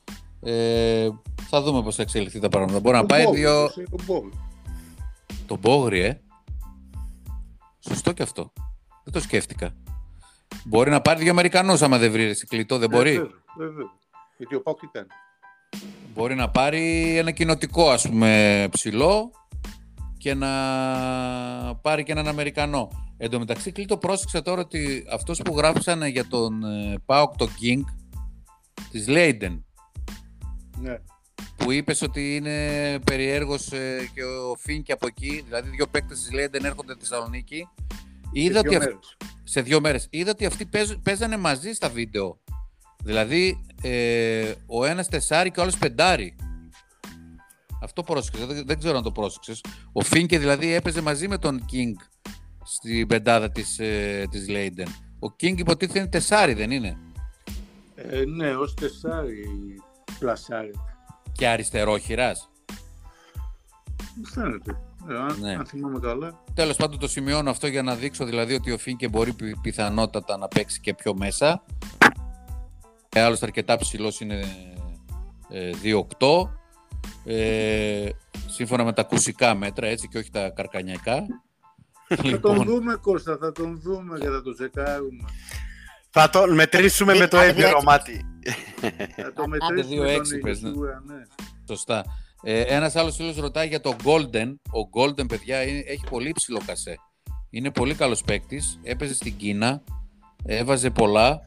[0.41, 1.09] Ε,
[1.49, 2.79] θα δούμε πώς θα εξελιχθεί τα πράγματα.
[2.79, 3.63] Μπορεί να πάει Μπόγλου, δύο.
[3.63, 4.31] εσύ, τον Μπόγλου.
[5.45, 6.21] Το Μπόγρι, ε.
[7.79, 8.53] Σωστό και αυτό.
[9.03, 9.75] Δεν το σκέφτηκα.
[10.65, 13.85] Μπορεί να πάρει δύο Αμερικανούς άμα δεν βρει ρε, κλειτό, δεν μπορεί; Ε, βέβαια, βέβαια.
[14.37, 15.07] Γιατί ο Πάουκ τι κάνει.
[16.13, 19.31] Μπορεί να πάρει ένα κοινοτικό ας πούμε ψηλό
[20.17, 20.49] και να
[21.81, 22.89] πάρει και έναν Αμερικανό.
[23.17, 27.47] Εν τω μεταξύ Κλήτο πρόσεξα τώρα ότι αυτός που γράψανε για τον ε, Πάοκ το
[27.61, 27.81] King
[28.91, 29.65] της Λέιντεν
[30.77, 30.97] Ναι.
[31.57, 32.55] που είπες ότι είναι
[32.99, 37.01] περιέργως ε, και ο Φιν και από εκεί, δηλαδή δύο παίκτες της Λέιντεν έρχονται στη
[37.05, 37.67] Θεσσαλονίκη.
[38.31, 39.17] Είδα Σε ότι δύο αυ- μέρες.
[39.43, 40.07] σε δύο μέρες.
[40.09, 42.39] Είδα ότι αυτοί παίζ- παίζανε μαζί στα βίντεο.
[43.07, 46.35] Δηλαδή, ε, ο ένας τεσάρι και ο άλλος πεντάρι.
[47.83, 49.63] Αυτό πρόσεξες, δεν, δεν ξέρω αν το πρόσεξες.
[49.91, 51.91] Ο Φίνκε δηλαδή έπαιζε μαζί με τον King
[52.63, 54.87] στην πεντάδα της, ε, της Leiden.
[55.19, 56.97] Ο King υποτίθεται είναι τεσάρι, δεν είναι;
[57.95, 59.45] Ε, ναι, ως τεσσάρι
[60.19, 60.71] πλασάρι.
[61.31, 62.49] Και αριστερόχειρας.
[64.15, 64.71] Μου φαίνεται.
[65.09, 65.55] Ε, αν, Ναι.
[65.55, 66.43] αν θυμάμαι καλά.
[66.53, 70.37] Τέλος πάντων το σημειώνω αυτό για να δείξω δηλαδή ότι ο Φίνκε μπορεί πι- πιθανότατα
[70.37, 71.63] να παίξει και πιο μέσα.
[73.13, 74.39] Ε, άλλωστε αρκετά ψηλός είναι
[75.49, 75.71] ε,
[76.19, 76.49] 2-8.
[77.25, 78.09] Ε,
[78.47, 81.25] σύμφωνα με τα κουσικά μέτρα έτσι και όχι τα καρκανιακά.
[82.07, 85.23] Θα τον δούμε Κώστα, θα τον δούμε και θα τον ζεκάρουμε.
[86.09, 87.85] Θα το μετρήσουμε με το Άντε, έβγαιρο έτσι.
[87.85, 88.25] μάτι.
[89.15, 90.69] Θα το Άντε, μετρήσουμε δύο τον έξι πες, ναι.
[90.69, 91.15] Ιησούα, ναι.
[91.67, 92.05] Σωστά.
[92.43, 94.55] Ε, ένας άλλος φίλος ρωτάει για το Golden.
[94.63, 96.95] Ο Golden, παιδιά, είναι- έχει πολύ ψηλό κασέ.
[97.49, 98.79] Είναι πολύ καλός παίκτης.
[98.83, 99.83] Έπαιζε στην Κίνα.
[100.45, 101.39] Έβαζε πολλά.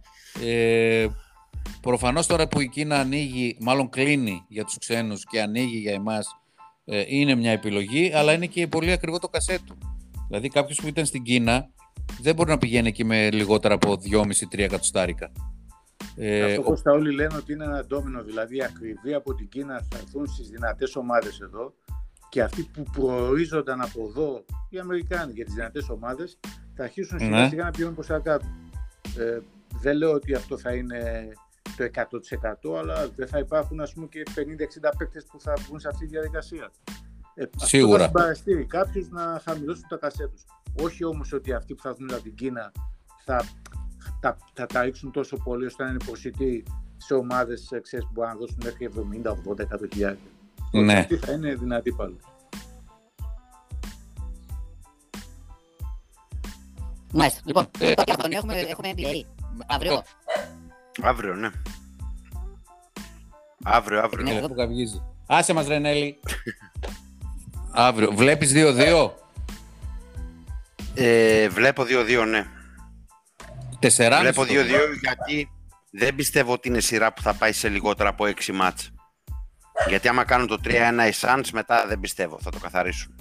[0.45, 1.07] Ε,
[1.83, 6.27] προφανώς τώρα που η Κίνα ανοίγει, μάλλον κλείνει για τους ξένους και ανοίγει για εμάς,
[6.85, 9.79] ε, είναι μια επιλογή, αλλά είναι και πολύ ακριβό το κασέ του.
[10.29, 11.69] Δηλαδή κάποιος που ήταν στην Κίνα
[12.21, 15.33] δεν μπορεί να πηγαίνει εκεί με λιγότερα από 2,5-3 εκατοστάρικα.
[16.17, 19.49] Ε, Αυτό ο- Κώστα όλοι λένε ότι είναι ένα ντόμινο, δηλαδή οι ακριβοί από την
[19.49, 21.75] Κίνα θα έρθουν στις δυνατές ομάδες εδώ
[22.29, 26.39] και αυτοί που προορίζονταν από εδώ, οι Αμερικάνοι για τις δυνατές ομάδες,
[26.75, 27.25] θα αρχίσουν Ναι.
[27.25, 28.47] σιγά σιγά να πηγαίνουν προς τα κάτω.
[29.19, 29.39] Ε,
[29.81, 31.29] δεν λέω ότι αυτό θα είναι
[31.89, 31.91] το
[32.73, 36.05] 100% αλλά δεν θα υπάρχουν ας πούμε και 50-60 παίκτες που θα βγουν σε αυτή
[36.05, 36.71] τη διαδικασία.
[37.35, 38.05] Ε, Σίγουρα.
[38.05, 40.45] Αυτό θα συμπαραστεί κάποιους να χαμηλώσουν τα κασέ τους.
[40.83, 42.73] Όχι όμως ότι αυτοί που θα βγουν από την Κίνα
[43.25, 43.45] θα
[44.21, 46.65] τα, θα τα ρίξουν τόσο πολύ ώστε να είναι προσιτοί
[46.97, 48.89] σε ομάδες που μπορούν να δώσουν μέχρι
[49.23, 50.31] 70, 80, 100 χιλιάδια.
[50.73, 50.99] Ναι.
[50.99, 52.17] Αυτοί θα είναι δυνατοί πάλι.
[57.13, 57.41] Μάλιστα.
[57.45, 59.25] Λοιπόν, τώρα και αυτό έχουμε, έχουμε NBA.
[59.67, 60.03] Αύριο.
[61.03, 61.51] Αύριο, ναι.
[63.63, 64.27] Αύριο, αύριο.
[64.27, 65.03] Είναι αυτό που καυγίζει.
[65.27, 66.21] Άσε μας Ρενέλη.
[67.71, 68.11] Αύριο.
[68.13, 69.11] Βλέπεις 2-2.
[70.95, 72.47] Ε, βλέπω 2-2, ναι.
[73.81, 74.19] 4,5.
[74.21, 74.47] Βλέπω 2-2
[75.01, 75.51] γιατί
[75.91, 78.91] δεν πιστεύω ότι είναι σειρά που θα πάει σε λιγότερα από 6 μάτς.
[79.89, 80.69] Γιατί άμα κάνουν το 3-1
[81.09, 83.15] οι Suns μετά δεν πιστεύω, θα το καθαρίσουν.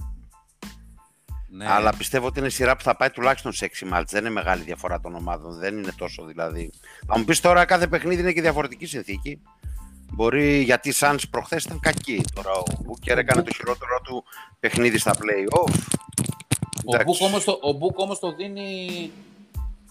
[1.52, 1.66] Ναι.
[1.70, 4.12] Αλλά πιστεύω ότι είναι σειρά που θα πάει τουλάχιστον σε 6 ματς.
[4.12, 6.72] Δεν είναι μεγάλη διαφορά των ομάδων, δεν είναι τόσο δηλαδή.
[7.08, 9.42] Θα μου πεις τώρα κάθε παιχνίδι είναι και διαφορετική συνθήκη.
[10.12, 12.24] Μπορεί γιατί οι Suns προχθές ήταν κακοί.
[12.34, 14.24] Τώρα ο Μπούκερ έκανε το χειρότερο του
[14.60, 15.74] παιχνίδι στα play-off.
[16.86, 17.06] Ο Εντάξει.
[17.06, 19.12] book όμως, το, ο book όμως το δίνει,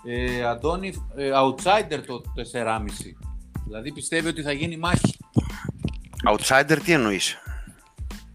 [0.05, 3.17] ε, Αντώνη, ε, outsider το 4,5.
[3.65, 5.17] Δηλαδή πιστεύει ότι θα γίνει μάχη.
[6.31, 7.37] Outsider τι εννοείς;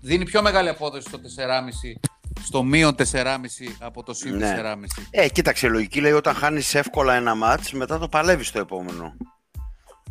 [0.02, 2.00] Δίνει πιο μεγάλη απόδοση στο 4,5,
[2.44, 4.56] στο μείον 4,5 από το συν Ναι.
[4.56, 5.04] 4,5.
[5.12, 9.14] Ε, κοίταξε, η λογική λέει όταν χάνεις εύκολα ένα μάτς, μετά το παλεύεις το επόμενο.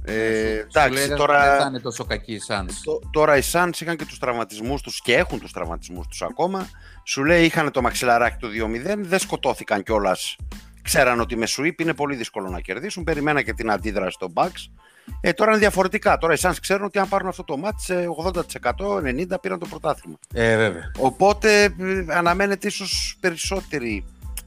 [0.05, 2.71] Ε, Σου λέει, εντάξει, δεν- Δεν τώρα, θα είναι τόσο κακή η Suns.
[2.85, 6.69] το- τώρα οι Suns είχαν και τους τραυματισμούς τους και έχουν τους τραυματισμούς τους ακόμα.
[7.07, 10.37] Σου λέει είχαν το μαξιλαράκι του 2-0, δεν σκοτώθηκαν κιόλας.
[10.83, 13.05] Ξέραν ότι με sweep είναι πολύ δύσκολο να κερδίσουν.
[13.05, 14.71] Περιμένα και την αντίδραση των Bucks.
[15.21, 16.19] Ε, τώρα είναι διαφορετικά.
[16.19, 19.03] Τώρα οι Suns ξέρουν ότι αν πάρουν αυτό το μάτς σε 80%,
[19.35, 20.19] 90% πήραν το πρωτάθλημα.
[20.35, 20.93] Ε, βέβαια.
[20.99, 24.05] Οπότε ε, αναμένεται ίσως περισσότερη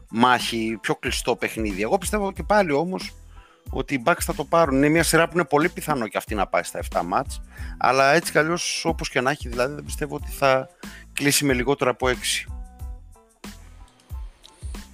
[0.10, 1.82] μάχη, πιο κλειστό παιχνίδι.
[1.82, 3.13] Εγώ πιστεύω και πάλι όμως
[3.70, 4.76] ότι οι Bucks θα το πάρουν.
[4.76, 7.41] Είναι μια σειρά που είναι πολύ πιθανό και αυτή να πάει στα 7 μάτς.
[7.78, 10.70] Αλλά έτσι κι αλλιώς όπως και να έχει δηλαδή δεν πιστεύω ότι θα
[11.13, 12.12] κλείσει με λιγότερο από 6.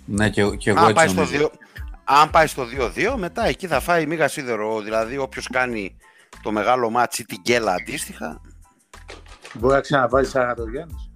[0.06, 1.52] Ναι, και, και εγώ Αν έτσι πάει, στο νομίζω.
[1.54, 1.58] 2,
[2.20, 4.82] αν πάει στο 2-2 μετά εκεί θα φάει μίγα σίδερο.
[4.82, 5.96] Δηλαδή όποιος κάνει
[6.44, 8.42] το μεγάλο μάτς ή την γκέλα αντίστοιχα
[9.54, 11.10] Μπορεί να ξαναβάλει 40 ο Γιάννης.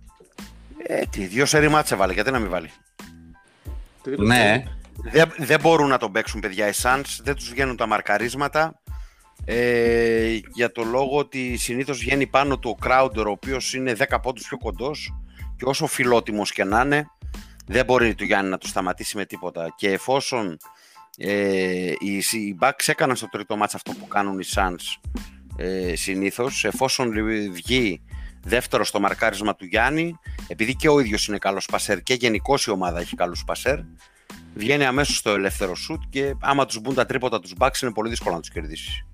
[0.78, 2.72] Ε, τι, δύο σερή μάτσε βάλε, γιατί να μην βάλει;
[4.02, 4.64] Τρίτο Ναι,
[5.12, 8.80] Δεν, δεν μπορούν να τον παίξουν παιδιά οι Suns, δεν τους βγαίνουν τα μαρκαρίσματα.
[9.46, 14.18] Ε, για το λόγο ότι συνήθως βγαίνει πάνω του ο Crowder, ο οποίος είναι 10
[14.22, 15.14] πόντους πιο κοντός
[15.58, 17.06] και όσο φιλότιμος και να είναι,
[17.66, 19.74] δεν μπορεί του Γιάννη να του σταματήσει με τίποτα.
[19.78, 20.58] Και εφόσον
[21.18, 25.10] ε, οι, οι Bucks έκαναν στο τρίτο μάτς αυτό που κάνουν οι Suns
[25.58, 27.12] ε, συνήθως, εφόσον
[27.52, 28.02] βγει
[28.44, 30.16] δεύτερος στο μαρκάρισμα του Γιάννη,
[30.48, 33.80] επειδή και ο ίδιος είναι καλός πασέρ και γενικώς η ομάδα έχει καλούς πασέρ,
[34.54, 38.10] βγαίνει αμέσως στο ελεύθερο σουτ και άμα τους μπουν τα τρίποτα τους Bucks είναι πολύ
[38.10, 39.06] δύσκολο να τους κερδίσεις.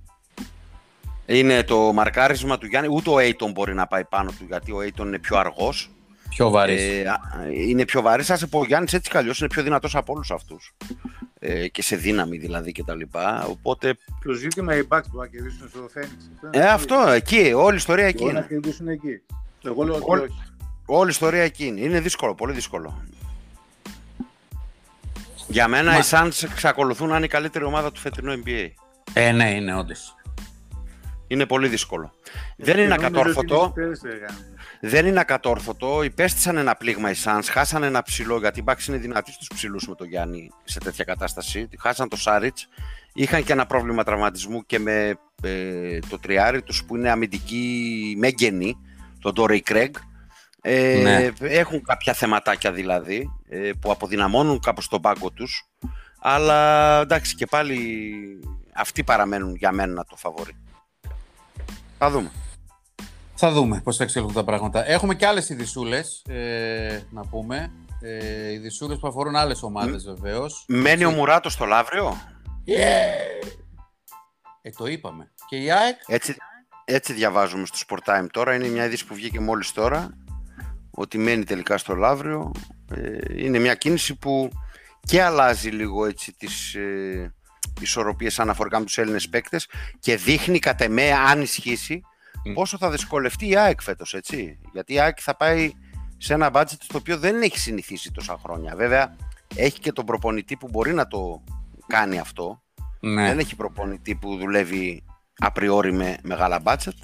[1.26, 4.78] Είναι το μαρκάρισμα του Γιάννη, ούτε ο Aiton μπορεί να πάει πάνω του γιατί ο
[4.80, 5.90] Aiton είναι πιο αργός
[6.30, 6.82] πιο βαρύς.
[6.82, 7.20] ε, α,
[7.54, 10.32] είναι πιο βαρύς, ας πω, ο Γιάννης έτσι κι αλλιώς είναι πιο δυνατός από όλους
[10.32, 10.74] αυτούς.
[11.44, 13.46] Ε, και σε δύναμη δηλαδή και τα λοιπά.
[13.50, 16.48] Οπότε, Το ζήτημα οι Bucks που να κερδίσουν στο Phoenix.
[16.52, 18.48] ε, αυτό, εκεί, όλη η ιστορία εκεί Μπορεί να είναι.
[18.48, 19.22] κερδίσουν εκεί.
[19.64, 20.42] Εγώ λέω ότι Όλη- όχι.
[20.86, 21.80] Όλη η ιστορία εκεί είναι.
[21.80, 23.02] Είναι δύσκολο, πολύ δύσκολο.
[25.48, 28.70] Για μένα Μα- οι Suns εξακολουθούν να είναι η καλύτερη ομάδα του φετινού NBA.
[29.14, 30.16] Ε, ναι, είναι όντως.
[31.32, 32.14] Είναι πολύ δύσκολο.
[32.58, 33.74] Δεν είναι Και νόμιζα ότι ακατόρθωτο.
[33.82, 36.04] είναι στις πέρες, Δεν είναι ακατόρθωτο.
[36.04, 37.44] Υπέστησαν ένα πλήγμα οι Suns.
[37.50, 41.04] Χάσαν ένα ψηλό γιατί η Bucks είναι δυνατή στους ψηλούς με τον Γιάννη σε τέτοια
[41.04, 41.70] κατάσταση.
[41.80, 42.68] Χάσαν το Σάριτς.
[43.14, 48.78] Είχαν και ένα πρόβλημα τραυματισμού και με ε, το τριάρι τους που είναι αμυντική μέγενη,
[49.20, 49.94] τον Ντόρεϊ Κρέγκ.
[50.62, 51.30] Ε, Ναι.
[51.40, 55.70] Έχουν κάποια θεματάκια δηλαδή ε, που αποδυναμώνουν κάπως τον πάγκο τους.
[56.20, 57.80] Αλλά εντάξει και πάλι
[58.74, 60.56] αυτοί παραμένουν για μένα το φαβορή.
[62.04, 62.32] Θα δούμε.
[63.36, 64.88] Θα δούμε πώς θα εξελιχθούν τα πράγματα.
[64.88, 67.72] Έχουμε και άλλες ειδισούλες, ε, να πούμε.
[68.02, 70.66] Ε, ειδισούλες που αφορούν άλλες ομάδες βεβαίως.
[70.68, 72.18] Μένει ο Μουράτος στο Λαύριο;
[74.62, 75.32] Ε, το είπαμε.
[75.50, 76.36] Και η ΑΕΚ, Έτσι,
[76.86, 78.56] έτσι διαβάζουμε στο Sport Time τώρα.
[78.56, 80.18] Είναι μια είδηση που βγήκε μόλις τώρα.
[80.92, 82.52] Ότι μένει τελικά στο Λαύριο.
[82.96, 84.50] Ε, είναι μια κίνηση που
[85.00, 87.34] και αλλάζει λίγο έτσι τις ε,
[87.82, 89.68] ισορροπίες αναφορικά με τους Έλληνες παίκτες
[90.00, 92.02] και δείχνει κατ' εμέ αν ισχύσει
[92.46, 92.54] Μμ.
[92.54, 94.60] πόσο θα δυσκολευτεί η ΑΕΚ φέτος, έτσι.
[94.74, 95.74] Γιατί η ΑΕΚ θα πάει
[96.18, 98.76] σε ένα budget το οποίο δεν έχει συνηθίσει τόσα χρόνια.
[98.76, 99.16] Βέβαια,
[99.56, 101.44] έχει και τον προπονητή που μπορεί να το
[101.88, 102.62] κάνει αυτό.
[103.00, 103.28] ναι.
[103.28, 105.04] Δεν έχει προπονητή που δουλεύει
[105.38, 106.98] απριόρι με μεγάλα budget,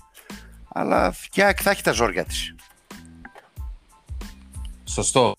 [0.74, 2.56] αλλά και η ΑΕΚ θα έχει τα ζόρια της.
[4.84, 5.36] Σωστό.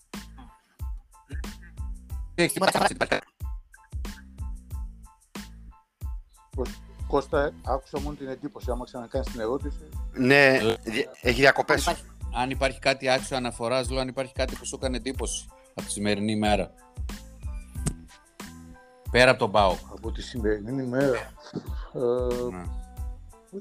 [2.35, 2.87] Τίποτα
[7.07, 8.71] Κώστα, άκουσα μόνο την εντύπωση.
[8.71, 9.89] Άμα ξανακάνεις την ερώτηση.
[10.13, 11.87] Ναι, δι- έχει διακοπές.
[11.87, 12.03] Αν υπάρχει,
[12.35, 15.91] αν υπάρχει κάτι άξιο αναφοράς, λέω αν υπάρχει κάτι που σου έκανε εντύπωση από τη
[15.91, 16.71] σημερινή ημέρα.
[19.11, 19.77] Πέρα από τον ΠΑΟΚ.
[19.91, 21.17] Από τη σημερινή ημέρα.
[21.93, 21.99] Ε,
[22.51, 22.63] Ναι.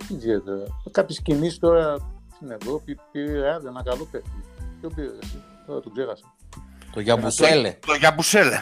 [0.00, 0.64] όχι ιδιαίτερα.
[0.90, 1.96] Κάποιες κινήσεις τώρα
[2.34, 4.30] στην Ευρώπη πήρε άδεια ένα καλό παίκτη.
[4.80, 6.34] Ποιο πήρε εσύ, τώρα τον ξέχασα.
[6.92, 7.78] Το Γιαμπουσέλε.
[7.86, 8.60] Το Γιαμπουσέλε.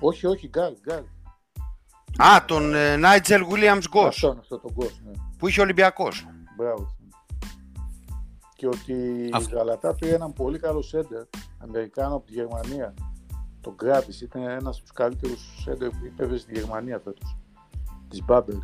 [0.00, 1.02] Όχι, όχι, γκαρντ, γκαρντ.
[2.22, 5.12] Α, τον ε, Νάιτζελ Γουίλιαμς Γκος, Αυτό είναι αυτό το Γκος, ναι.
[5.38, 6.26] που είχε Ολυμπιακός.
[6.56, 6.96] Μπράβο.
[8.56, 8.94] Και ότι
[9.32, 9.54] Αυτό.
[9.54, 11.22] η Γαλατά πήρε έναν πολύ καλό σέντερ,
[11.58, 12.94] Αμερικάνο από τη Γερμανία.
[13.60, 17.36] Τον Γκράτης ήταν ένας από τους καλύτερους σέντερ που υπέβαινε στη Γερμανία φέτος.
[18.08, 18.54] Της Μπάμπερ.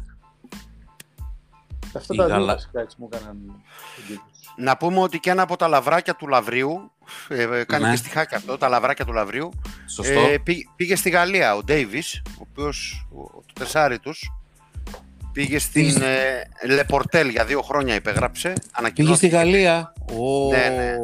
[1.94, 3.36] Αυτά Η τα δύο Γαλα- βασικά έτσι μου έκαναν
[3.98, 4.28] εντύπωση.
[4.56, 6.90] Να πούμε ότι και ένα από τα λαβράκια του Λαβρίου,
[7.28, 7.90] ε, ε, κάνει Ναι.
[7.90, 9.50] και στιχάκι αυτό, τα λαβράκια του Λαβρίου,
[9.94, 10.20] Σωστό.
[10.20, 14.30] ε, πήγε, πήγε στη Γαλλία ο Ντέιβις, ο οποίος, ο, το τεσάρι τους,
[15.32, 19.92] πήγε στην ε, Λεπορτέλ για δύο χρόνια υπεγράψε, Πήγε ανακοινώθηκε στη Γαλλία.
[20.18, 20.94] Ο Ναι, ναι.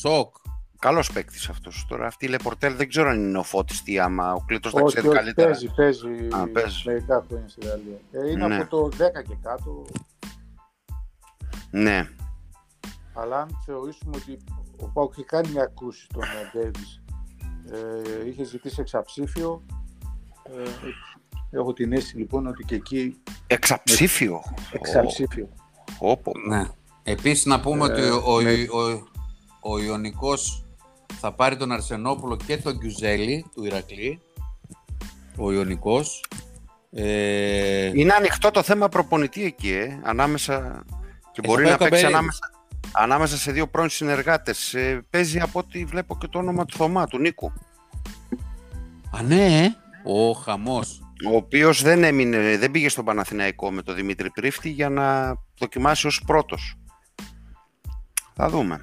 [0.00, 0.34] Σοκ.
[0.78, 1.86] Καλός παίκτης αυτός.
[1.88, 4.80] Τώρα αυτή η Λεπορτέλ δεν ξέρω αν είναι ο Φώτης τι άμα ο Κλήτος τα
[4.82, 5.48] Όχι, ξέρει όχι, καλύτερα.
[5.50, 6.82] παίζει, παίζει, Α, παίζει.
[6.84, 7.98] μερικά χρόνια στη Γαλλία.
[8.12, 8.56] Ε, είναι Ναι.
[8.56, 9.84] από το 10 και κάτω,
[11.70, 12.08] Ναι.
[13.14, 14.38] αλλά αν θεωρήσουμε ότι
[14.80, 17.02] ο Πάουκ είχε κάνει μια κρούση στον Ντέβις,
[17.72, 19.62] ε, είχε ζητήσει εξαψήφιο,
[20.44, 20.70] ε,
[21.50, 24.42] έχω την αίσθηση λοιπόν ότι και εκεί Εξαψήφιο.
[24.72, 25.48] εξαψήφιο.
[25.98, 26.32] Όπο.
[26.48, 26.64] Ναι.
[27.02, 28.50] Επίσης να πούμε Ε, ότι ο, ναι.
[28.52, 29.08] ο,
[29.72, 30.64] ο Ιωνικός
[31.20, 34.20] θα πάρει τον Αρσενόπουλο και τον Γκιουζέλη του Ηρακλή.
[35.36, 36.24] Ο Ιωνικός.
[36.92, 40.84] Ε, Είναι ανοιχτό το θέμα προπονητή εκεί, ε, ανάμεσα
[41.40, 42.38] και Ε, μπορεί θα να πάει ο παίξει Καμπερίδης.
[42.42, 42.50] ανάμεσα,
[42.92, 44.74] ανάμεσα σε δύο πρώην συνεργάτες.
[44.74, 47.52] Ε, παίζει από ό,τι βλέπω και το όνομα του Θωμά, του Νίκου,
[49.18, 49.74] Α, ναι.
[50.04, 51.00] Ο χαμός.
[51.32, 56.06] ο οποίος δεν, έμεινε, δεν πήγε στον Παναθηναϊκό με τον Δημήτρη Πρίφτη για να δοκιμάσει
[56.06, 56.74] ως πρώτος.
[58.34, 58.80] Θα δούμε.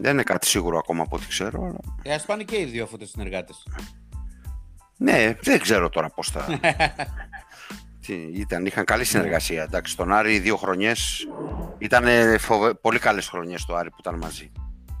[0.00, 1.62] Δεν είναι κάτι σίγουρο ακόμα από ό,τι ξέρω.
[1.64, 3.66] αλλά- Ε, ας πάνε και οι δύο αυτοί συνεργάτες.
[4.96, 6.46] Ναι, δεν ξέρω τώρα πώς θα...
[8.08, 9.62] Τι, ήταν, είχαν καλή συνεργασία.
[9.62, 11.26] Εντάξει, στον Άρη οι δύο χρονιές
[11.78, 12.04] ήταν
[12.38, 12.74] φοβε...
[12.74, 14.52] πολύ καλές χρονιές στο Άρη που ήταν μαζί.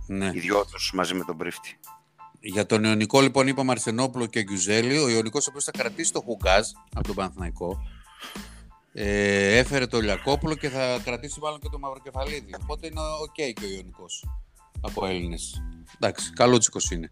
[0.06, 0.30] Ναι.
[0.32, 1.78] Οι δυο τους μαζί με τον Πρίφτη.
[2.40, 4.98] Για τον Ιωνικό λοιπόν είπαμε Αρσενόπουλο και Γκιουζέλη.
[4.98, 7.78] Ο Ιωνικός ο οποίος θα κρατήσει το Χουγκάζ από τον Παναθηναϊκό.
[8.92, 12.54] Ε, έφερε το Λιακόπουλο και θα κρατήσει μάλλον και το Μαυροκεφαλίδη.
[12.62, 14.24] Οπότε είναι οκ και ο Ιωνικός
[14.80, 15.62] από Έλληνες.
[16.00, 17.10] Εντάξει, καλούτσικος είναι.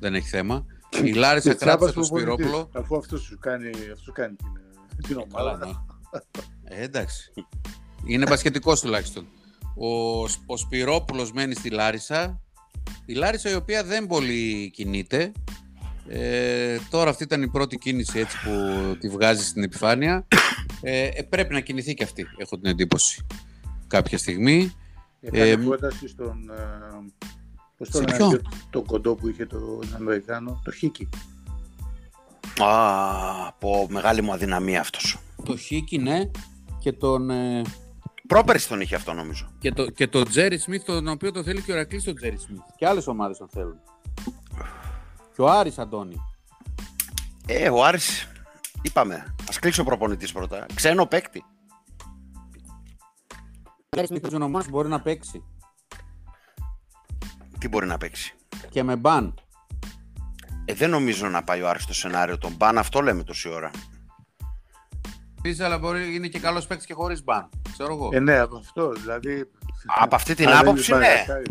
[0.00, 0.66] Δεν έχει θέμα.
[1.04, 2.70] Η Λάρισα Και τσάμπας κράτησε το προπονητής, Σπυρόπουλο.
[2.72, 4.62] Αφού αυτός σου κάνει, αυτός σου κάνει την,
[5.02, 5.66] την Καλά, ομάδα.
[5.66, 5.72] ναι.
[6.64, 7.32] Ε, εντάξει.
[8.06, 9.26] Είναι μπασκετικός τουλάχιστον.
[9.76, 12.40] Ο, ο Σπυρόπουλος μένει στη Λάρισα.
[13.06, 15.32] Η Λάρισα η οποία δεν πολύ κινείται.
[16.08, 18.50] Ε, τώρα αυτή ήταν η πρώτη κίνηση έτσι που
[19.00, 20.26] τη βγάζει στην επιφάνεια.
[20.80, 23.26] Ε, ε, πρέπει να κινηθεί και αυτή, έχω την εντύπωση.
[23.86, 24.72] Κάποια στιγμή.
[25.20, 26.50] Έκανε Ε, πρόταση στον.
[26.50, 27.10] ε,
[27.78, 31.08] Πώς το σε λένε, ποιον; αυτό το κοντό που είχε το Αμερικάνο, το Χίκι.
[32.60, 35.18] Α, από μεγάλη μου αδυναμία αυτός.
[35.44, 36.20] Το Χίκι, ναι.
[36.78, 37.62] Και τον, ε,
[38.26, 39.50] Πρόπερση τον είχε αυτό νομίζω.
[39.58, 42.36] και το, και το Τζέρι Σμιθ, τον οποίο το θέλει και ο Ρακλής τον Τζέρι
[42.36, 42.60] Σμιθ.
[42.76, 43.76] Και άλλες ομάδες τον θέλουν.
[45.34, 46.16] Και ο Άρης, Αντώνη.
[47.46, 48.28] Ε, ο Άρης,
[48.82, 50.66] είπαμε, ας κλείσει ο προπονητής πρώτα.
[50.74, 51.44] Ξένο παίκτη.
[53.88, 55.44] Τζέρι Σμιθ, Μήπως ο μόνος που μπορεί να παίξει.
[57.58, 58.34] Τι μπορεί να παίξει.
[58.70, 59.34] Και με μπαν.
[60.64, 63.70] Ε, δεν νομίζω να πάει ο Άρης στο σενάριο των μπαν, αυτό λέμε τόση ώρα.
[65.38, 67.48] Επίσης, αλλά μπορεί είναι και καλός παίκτης και χωρίς μπαν.
[67.72, 68.10] Ξέρω εγώ.
[68.12, 68.92] Ε, ναι, από αυτό.
[68.92, 69.50] Δηλαδή.
[69.86, 71.42] Από αυτή την αν δεν άποψη, υπάρχει ναι.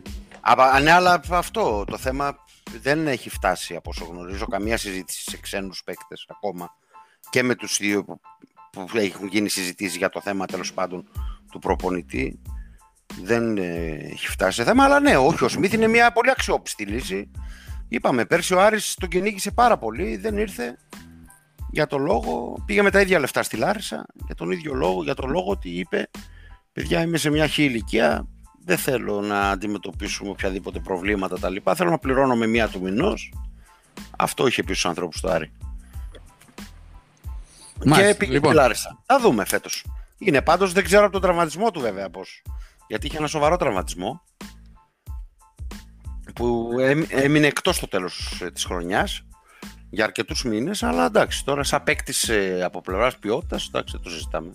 [0.41, 2.35] αυτά, Α, ναι, αλλά αυτό το θέμα
[2.81, 6.75] δεν έχει φτάσει από όσο γνωρίζω καμία συζήτηση σε ξένους παίκτες ακόμα
[7.29, 8.19] και με τους δύο που,
[8.71, 11.07] που έχουν γίνει συζητήσεις για το θέμα τέλος πάντων
[11.51, 12.41] του προπονητή
[13.23, 16.85] δεν ε, έχει φτάσει σε θέμα αλλά ναι όχι ο Σμίθ είναι μια πολύ αξιόπιστη
[16.85, 17.31] λύση
[17.91, 20.77] είπαμε πέρσι ο Άρης τον κυνήγησε πάρα πολύ δεν ήρθε
[21.69, 25.15] για το λόγο πήγε με τα ίδια λεφτά στη Λάρισα για τον ίδιο λόγο για
[25.15, 26.09] τον λόγο ότι είπε
[26.73, 28.27] παιδιά είμαι σε μια χή ηλικία
[28.65, 31.75] δεν θέλω να αντιμετωπίσουμε οποιαδήποτε προβλήματα τα λοιπά.
[31.75, 33.33] Θέλω να πληρώνω με μία του μηνός.
[34.17, 35.51] Αυτό είχε πει στους ανθρώπους του Άρη.
[37.85, 38.51] Μάλιστα, και πήγε λοιπόν.
[38.51, 39.01] στη Λάρισα.
[39.05, 39.85] Θα δούμε φέτος.
[40.17, 42.41] Είναι πάντως δεν ξέρω από τον τραυματισμό του βέβαια πώς.
[42.87, 44.21] Γιατί είχε ένα σοβαρό τραυματισμό
[46.41, 49.21] που έμ- έμεινε εκτός στο τέλος ε, της χρονιάς
[49.89, 54.09] για αρκετούς μήνες, αλλά εντάξει, τώρα σαν παίκτης ε, από πλευράς ποιότητας, εντάξει, δεν το
[54.09, 54.51] συζητάμε.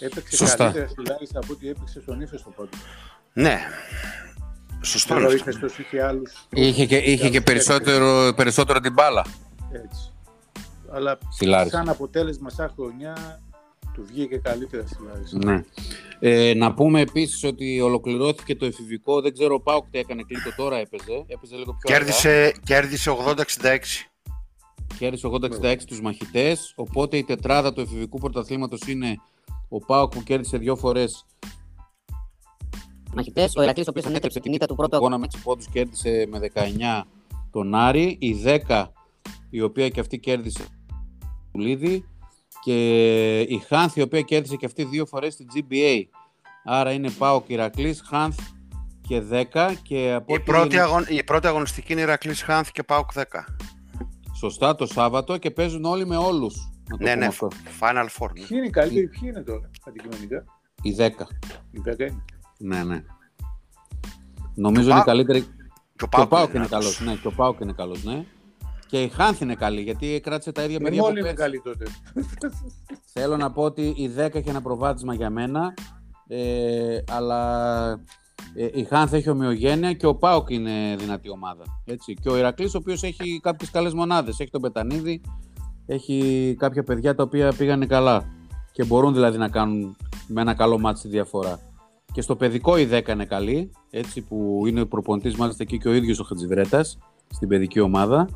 [0.00, 0.56] Έπαιξε Σωστά.
[0.64, 2.76] καλύτερα στη Λάρισα από ό,τι έπαιξε στον ύφεστο πρώτο.
[3.32, 3.58] Ναι,
[4.82, 5.50] σωστό είναι Τώρα ο αυτό.
[5.50, 6.32] ύφεστος είχε άλλους.
[6.50, 9.24] Είχε και, είχε και περισσότερο, περισσότερο την μπάλα.
[9.72, 10.12] Έτσι.
[10.92, 11.76] Αλλά Στη Λάρισα.
[11.76, 13.40] σαν αποτέλεσμα, σαν χρονιά,
[13.98, 15.38] του βγήκε καλύτερα στη Λάρισα.
[15.44, 15.60] Ναι.
[16.18, 19.20] Ε, να πούμε επίσης ότι ολοκληρώθηκε το εφηβικό.
[19.20, 21.24] Δεν ξέρω ο Πάουκ τι έκανε κλείτο τώρα έπαιζε.
[21.26, 22.06] Έπαιζε λίγο πιο αργά.
[22.06, 23.78] Κέρδισε, κέρδισε 80-66.
[24.98, 26.72] Κέρδισε 80-66 τους μαχητές.
[26.76, 29.16] Οπότε η τετράδα του εφηβικού πρωταθλήματος είναι
[29.68, 31.26] ο Πάουκ που κέρδισε δύο φορές
[33.14, 36.26] Μαχητές, ο Ηρακλής ο οποίος ανέτρεψε την ήττα του πρώτου αγώνα με 6 πόντους κέρδισε
[36.28, 37.02] με 19
[37.50, 38.16] τον Άρη.
[38.20, 38.36] Η
[38.68, 38.86] 10
[39.50, 40.64] η οποία και αυτή κέρδισε
[41.52, 42.04] του Λίδη.
[42.62, 46.02] Και η Χάνθ η οποία κέρδισε και αυτή δύο φορές στην GBA.
[46.64, 48.38] Άρα είναι Πάουκ Ηρακλής, Χάνθ
[49.00, 49.44] και 10.
[49.82, 51.04] Και από Η ό,τι πρώτη, είναι αγων...
[51.08, 53.22] η πρώτη αγωνιστική είναι Ηρακλής Χάνθ και Πάουκ 10.
[54.38, 56.56] Σωστά το Σάββατο και παίζουν όλοι με όλους.
[56.90, 57.48] Να το Ναι, πούμε ναι, αυτό.
[57.80, 58.28] Final Four.
[58.32, 58.46] ναι.
[58.46, 60.44] Ποιοι είναι οι καλύτεροι, ποιοι είναι τώρα αντικειμενικά;
[60.82, 61.08] Η 10.
[61.70, 62.22] Η 10 είναι.
[62.58, 63.04] Ναι, ναι.
[64.54, 65.40] Νομίζω Και ο είναι Πα- καλύτερη.
[65.40, 65.52] Και ο
[65.96, 66.96] Και ο Πάουκ Πάουκ είναι δυνατός.
[66.96, 67.00] καλός.
[67.14, 68.24] Ναι, και ο Πάουκ είναι καλός, ναι.
[68.88, 71.42] Και η Χάνθ είναι καλή γιατί κράτησε τα ίδια Ε, παιδιά από όλοι είναι πέρσι.
[71.42, 71.84] καλοί τότε.
[73.14, 75.74] Θέλω να πω ότι η 10 έχει ένα προβάδισμα για μένα.
[76.28, 77.90] Ε, αλλά
[78.54, 81.62] ε, η Χάνθ έχει ομοιογένεια και ο Πάουκ είναι δυνατή ομάδα.
[81.84, 82.14] Έτσι.
[82.14, 84.40] Και ο Ηρακλής ο οποίος έχει κάποιες καλές μονάδες.
[84.40, 85.20] Έχει τον Πετανίδη,
[85.86, 88.24] έχει κάποια παιδιά τα οποία πήγανε καλά.
[88.72, 89.96] Και μπορούν δηλαδή να κάνουν
[90.26, 91.60] με ένα καλό μάτι τη διαφορά.
[92.12, 95.92] Και στο παιδικό η 10 είναι καλή, έτσι που είναι προπονητής μάλιστα εκεί και ο
[95.92, 96.98] ίδιος ο Χατζιβρέτας
[97.30, 98.28] στην παιδική ομάδα.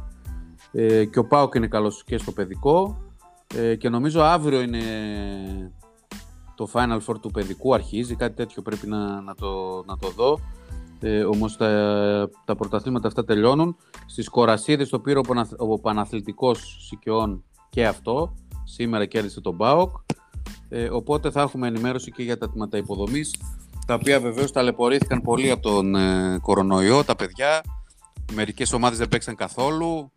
[0.73, 2.97] Ε, και ο Πάουκ είναι καλός και στο παιδικό.
[3.55, 4.81] Ε, και νομίζω αύριο είναι
[6.55, 10.39] το Final Four του παιδικού αρχίζει, κάτι τέτοιο πρέπει να, να, το, να το δω.
[11.01, 13.77] Ε, όμως τα, τα πρωταθλήματα αυτά τελειώνουν.
[14.07, 18.35] Στις Κορασίδες το πήρε ο, Παναθ, ο Παναθλητικός Σικαιών και αυτό.
[18.65, 19.91] Σήμερα κέρδισε τον ΠΑΟΚ.
[20.69, 23.35] Ε, οπότε θα έχουμε ενημέρωση και για τα τμήματα υποδομής,
[23.87, 27.61] τα οποία βεβαίως ταλαιπωρήθηκαν πολύ από τον ε, κορονοϊό, τα παιδιά.
[28.33, 30.13] Μερικές ομάδες δεν παίξαν καθόλου.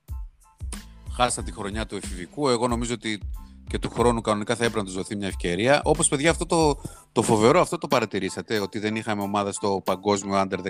[1.16, 2.49] Χάσαν τη χρονιά του εφηβικού.
[2.49, 3.22] Εγώ νομίζω ότι
[3.68, 5.82] και του χρόνου κανονικά θα έπρεπε να του δοθεί μια ευκαιρία.
[5.84, 10.41] Όπως παιδιά, αυτό το, το φοβερό αυτό το παρατηρήσατε, ότι δεν είχαμε ομάδα στο παγκόσμιο
[10.41, 10.61] Under 19.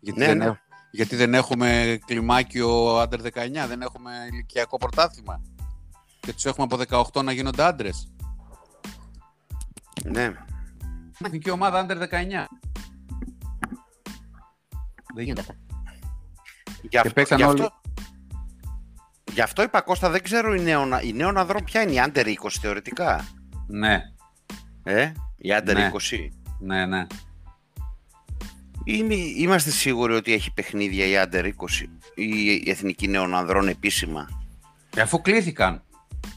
[0.00, 0.44] Γιατί, Ναι, δεν, ναι.
[0.44, 0.56] έχ-
[0.90, 5.40] γιατί δεν έχουμε κλιμάκιο Under 19, δεν έχουμε ηλικιακό πρωτάθλημα.
[6.20, 8.12] Και τους έχουμε από 18 να γίνονται άντρες.
[10.04, 10.32] Ναι.
[11.24, 12.46] Εθνική ομάδα Under 19.
[15.14, 15.54] Δεν γίνονται αυτά.
[16.82, 17.70] Γι' αυτό, παίξαν γι αυτό, όλοι.
[19.32, 22.24] Γι' αυτό είπα Κώστα, δεν ξέρω η νέων, η νέων ανδρών ποια είναι, η Under
[22.26, 23.26] 20 θεωρητικά.
[23.66, 24.02] Ναι,
[24.84, 25.90] Ε, η Under Ναι.
[25.94, 26.28] 20.
[26.60, 27.06] ναι, ναι.
[28.84, 31.50] Είμαι, είμαστε σίγουροι ότι έχει παιχνίδια η Under 20
[32.14, 32.24] η,
[32.64, 34.28] η Εθνική Νέων Ανδρών επίσημα;
[34.90, 35.82] Και αφού κλήθηκαν.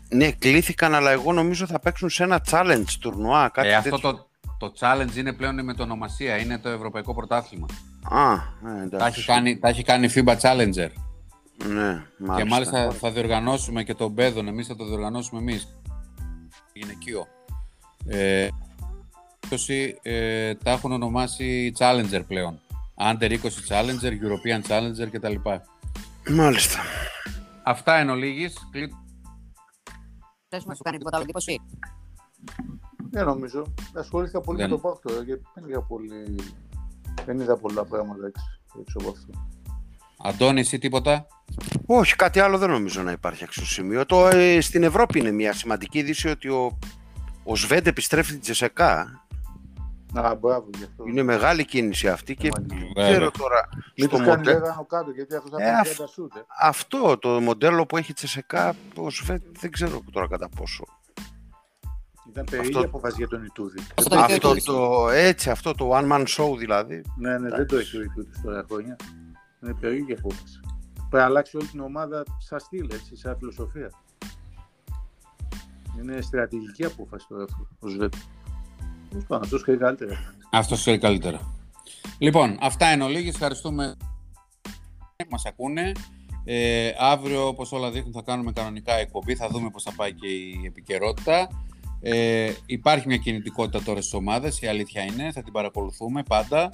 [0.09, 4.11] Ναι, κλήθηκαν, αλλά εγώ νομίζω θα παίξουν σε ένα challenge τουρνουά, κάτι Ε, αυτό τέτοιο.
[4.11, 6.37] το, το challenge είναι πλέον με το ονομασία.
[6.37, 7.65] Είναι το Ευρωπαϊκό Πρωτάθλημα.
[8.03, 8.97] Α, ε, εντάξει.
[8.97, 10.89] Τα έχει, κάνει, τα έχει κάνει FIBA Challenger.
[11.67, 12.35] Ναι, μάλιστα.
[12.35, 14.47] Και μάλιστα θα διοργανώσουμε και τον Πέδον.
[14.47, 15.77] Εμείς θα το διοργανώσουμε εμείς.
[16.73, 17.27] Γυναικείο.
[18.05, 18.47] Ε,
[19.39, 22.59] περίπτωση, ε, τα έχουν ονομάσει Challenger πλέον.
[22.95, 23.37] Under 20
[23.69, 25.35] Challenger, European Challenger κτλ.
[26.35, 26.79] Μάλιστα.
[27.63, 28.67] Αυτά εν ολίγης.
[28.71, 28.93] Κλεί-
[30.49, 31.61] Θες να σου κάνει τίποτα άλλο εντύπωση.
[33.09, 33.73] Δεν νομίζω.
[33.93, 36.35] Ασχολήθηκα πολύ Δεν- με το Πάκτο γιατί δεν είδα πολύ.
[37.25, 38.43] Δεν είδα πολλά πράγματα έξω,
[38.79, 39.47] έξω από αυτό.
[40.23, 41.27] Αντώνη, εσύ τίποτα;
[41.85, 44.05] Όχι, κάτι άλλο δεν νομίζω να υπάρχει στο σημείο.
[44.05, 46.77] Το, ε, στην Ευρώπη είναι μια σημαντική είδηση ότι ο,
[47.43, 49.21] ο Σβέντ επιστρέφει στην Τζεσεκά.
[50.15, 51.03] Α, μπράβο γι' αυτό.
[51.07, 52.79] Είναι μεγάλη κίνηση αυτή και Σημαντική.
[52.81, 53.11] δεν Βέβαια.
[53.11, 53.69] ξέρω τώρα.
[53.97, 56.35] Μην στο τους κάνεις μοντέλο- λέγανο κάτω γιατί αυτός θα Ε, κάνει αυ- 30 σούτ.
[56.35, 56.39] ε.
[56.61, 60.83] Αυτό το μοντέλο που έχει η Τσεσεκά, ο Σβέντ δεν ξέρω τώρα κατά πόσο.
[62.29, 63.79] Ήταν περίεργη Αυτό- αποφάση για τον Ιτούδη.
[63.97, 64.63] Αυτό το έχει ο Αυτό Ιτούδης.
[64.63, 67.01] το, έτσι, αυτό το one man show δηλαδή.
[67.17, 68.95] Ναι, ναι, δεν το έχει ο Ιτούδης τώρα χρόνια.
[69.63, 70.59] Είναι περίεργη απόφαση.
[70.93, 73.91] Πρέπει να αλλάξει όλη την ομάδα σαν στυλ, έτσι, σαν φιλοσοφία.
[76.01, 78.13] Είναι στρατηγική απόφαση τώρα αυτό, ο Σβέτ.
[79.09, 80.35] Τέλος πάντων, αυτός ξέρει καλύτερα.
[80.51, 81.39] Αυτός ξέρει καλύτερα.
[82.17, 83.33] Λοιπόν, αυτά εν ολίγης.
[83.33, 83.95] Ευχαριστούμε
[85.17, 85.91] που μας ακούνε.
[86.43, 89.35] Ε, αύριο, όπως όλα δείχνουν, θα κάνουμε κανονικά εκπομπή.
[89.35, 91.47] Θα δούμε πώς θα πάει και η επικαιρότητα.
[92.01, 95.31] Ε, υπάρχει μια κινητικότητα τώρα στις ομάδες, η αλήθεια είναι.
[95.31, 96.71] Θα την παρακολουθούμε πάντα.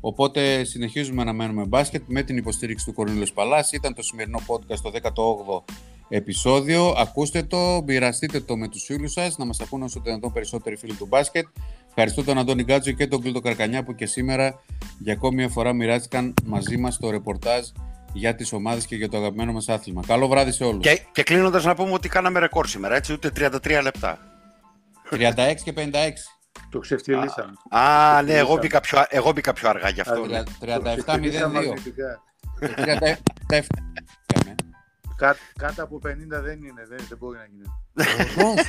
[0.00, 3.72] Οπότε συνεχίζουμε να μένουμε μπάσκετ με την υποστήριξη του Κορνίλος Παλάς.
[3.72, 5.74] Ήταν το σημερινό podcast, το 18ο
[6.08, 6.94] επεισόδιο.
[6.96, 10.76] Ακούστε το, μοιραστείτε το με τους φίλους σας, να μας ακούνε όσο το δυνατόν περισσότεροι
[10.76, 11.46] φίλοι του μπάσκετ.
[11.88, 14.62] Ευχαριστώ τον Αντώνη Γκάτζο και τον Κλήτο Καρκανιά που και σήμερα
[14.98, 17.66] για ακόμη μια φορά μοιράστηκαν μαζί μας το ρεπορτάζ
[18.12, 20.02] για τις ομάδες και για το αγαπημένο μας άθλημα.
[20.06, 20.82] Καλό βράδυ σε όλους.
[20.82, 24.18] Και, και κλείνοντας να πούμε ότι κάναμε ρεκόρ σήμερα, έτσι, ούτε 33 λεπτά.
[25.10, 26.39] 36 και 56.
[26.70, 27.52] Το ξεφτυλίσαμε.
[27.70, 30.22] Α, ναι, εγώ μπήκα πιο, εγώ μπήκα πιο αργά γι' αυτό.
[30.22, 30.42] Α, ναι.
[30.60, 31.50] 37-02.
[31.52, 32.22] μαγνητικά.
[32.60, 33.14] 37.
[35.16, 37.64] Κά- Κάτω από 50 δεν είναι, δεν, δεν μπορεί να γίνει.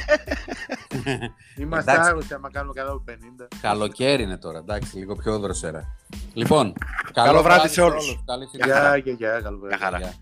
[1.58, 2.10] Είμαστε Εντάξει.
[2.10, 3.48] άρρωστοι άμα κάνουμε κάτω από 50.
[3.62, 5.96] Καλοκαίρι είναι τώρα, εντάξει, λίγο πιο δροσέρα.
[6.34, 6.74] Λοιπόν,
[7.14, 8.24] Καλό βράδυ σε όλους.
[8.26, 8.98] Καλή Γεια, συνέχεια.
[8.98, 9.76] γεια, γεια, καλό βράδυ.
[9.76, 9.98] Μια χαρά.
[9.98, 10.14] Γεια.